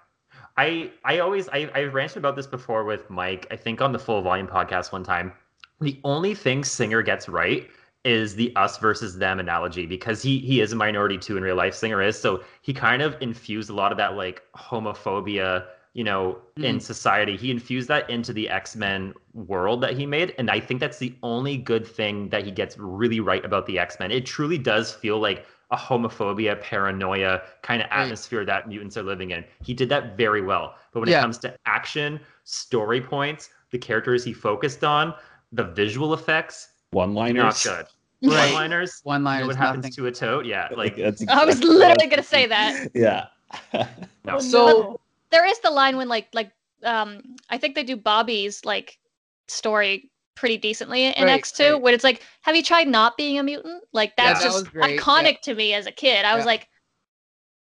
[0.56, 3.98] I I always I, I ranted about this before with Mike, I think on the
[3.98, 5.32] full volume podcast one time.
[5.80, 7.68] The only thing Singer gets right
[8.04, 11.56] is the us versus them analogy because he he is a minority too in real
[11.56, 12.18] life, Singer is.
[12.18, 16.78] So he kind of infused a lot of that like homophobia, you know, in mm-hmm.
[16.78, 17.36] society.
[17.36, 20.34] He infused that into the X-Men world that he made.
[20.38, 23.78] And I think that's the only good thing that he gets really right about the
[23.78, 24.10] X-Men.
[24.10, 28.04] It truly does feel like a homophobia, paranoia kind of Right.
[28.04, 29.44] atmosphere that mutants are living in.
[29.62, 30.76] He did that very well.
[30.92, 31.18] But when Yeah.
[31.18, 35.12] it comes to action, story points, the characters he focused on,
[35.52, 37.62] the visual effects, One not liners.
[37.62, 37.86] good.
[38.20, 38.52] Right.
[38.52, 39.92] One-liners, One you know line what is happens nothing.
[39.92, 42.88] to a tote Yeah, like that's I was literally gonna say that.
[42.92, 43.26] Yeah.
[43.72, 43.86] no.
[44.26, 45.00] Oh, So- no.
[45.30, 46.50] There is the line when like like
[46.82, 48.98] um I think they do Bobby's like
[49.46, 51.80] story pretty decently in Right, X2 right.
[51.82, 53.84] when it's like, have you tried not being a mutant?
[53.92, 56.24] Like that's that was just great, iconic to me as a kid.
[56.24, 56.66] I was like,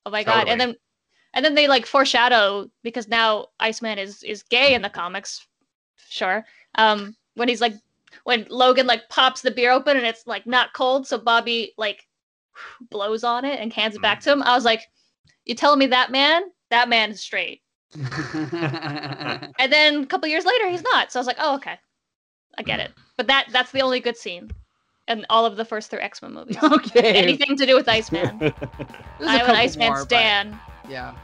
[0.06, 0.48] oh my god.
[0.48, 0.76] And then
[1.34, 5.46] and then they like foreshadow because now Iceman is is gay in the comics.
[6.08, 6.46] Sure.
[6.76, 7.74] Um when he's like
[8.24, 12.08] when Logan like pops the beer open and it's like not cold, so Bobby like
[12.90, 14.44] blows on it and hands it back to him.
[14.44, 14.82] I was like,
[15.46, 16.44] You telling me that man?
[16.70, 17.62] That man is straight.
[19.60, 21.12] And then a couple years later, he's not.
[21.12, 21.78] So I was like, oh, okay,
[22.58, 22.92] I get it.
[23.16, 24.52] But that that's the only good scene
[25.08, 26.58] in all of the first three X Men movies.
[26.64, 27.14] okay.
[27.14, 28.38] Anything to do with Iceman.
[28.40, 30.60] There's a I am an couple Iceman more, but- stan.
[30.90, 31.16] Yeah.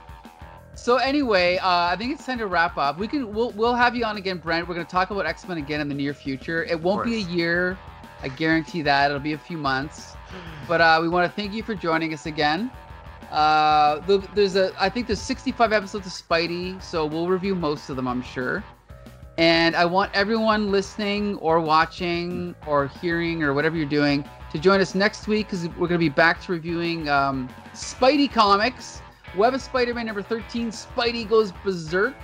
[0.76, 2.98] So anyway, uh, I think it's time to wrap up.
[2.98, 4.68] We can we'll we'll have you on again, Brent.
[4.68, 6.64] We're gonna talk about X Men again in the near future.
[6.64, 7.78] It won't be a year,
[8.22, 9.12] I guarantee that.
[9.12, 10.16] It'll be a few months.
[10.68, 12.72] But uh, we want to thank you for joining us again.
[13.32, 17.90] Uh, the, there's a I think there's 65 episodes of Spidey, so we'll review most
[17.90, 18.64] of them, I'm sure.
[19.38, 24.80] And I want everyone listening or watching or hearing or whatever you're doing to join
[24.80, 29.02] us next week because we're going to be back to reviewing um, Spidey comics.
[29.36, 32.16] Web of Spider-Man number 13, Spidey Goes Berserk.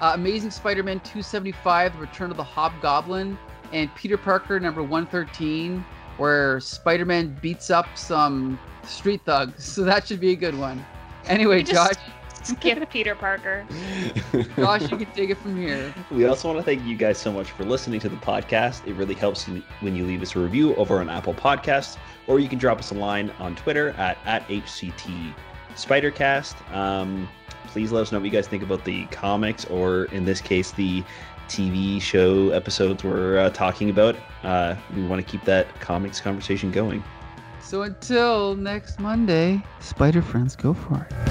[0.00, 3.38] Uh, Amazing Spider-Man 275, The Return of the Hobgoblin.
[3.72, 5.84] And Peter Parker number 113,
[6.16, 9.64] where Spider-Man beats up some street thugs.
[9.70, 10.84] So that should be a good one.
[11.26, 12.02] Anyway, just- Josh,
[12.42, 13.66] Skip Peter Parker.
[14.56, 15.94] Josh, you can take it from here.
[16.10, 18.86] We also want to thank you guys so much for listening to the podcast.
[18.86, 22.48] It really helps when you leave us a review over on Apple Podcasts, or you
[22.48, 25.34] can drop us a line on Twitter at, at HCT
[25.84, 26.54] Spidercast.
[26.74, 27.28] Um,
[27.66, 30.72] please let us know what you guys think about the comics, or in this case,
[30.72, 31.02] the
[31.48, 34.16] TV show episodes we're uh, talking about.
[34.42, 37.02] Uh, we want to keep that comics conversation going.
[37.60, 41.30] So until next Monday, Spider Friends, go for it.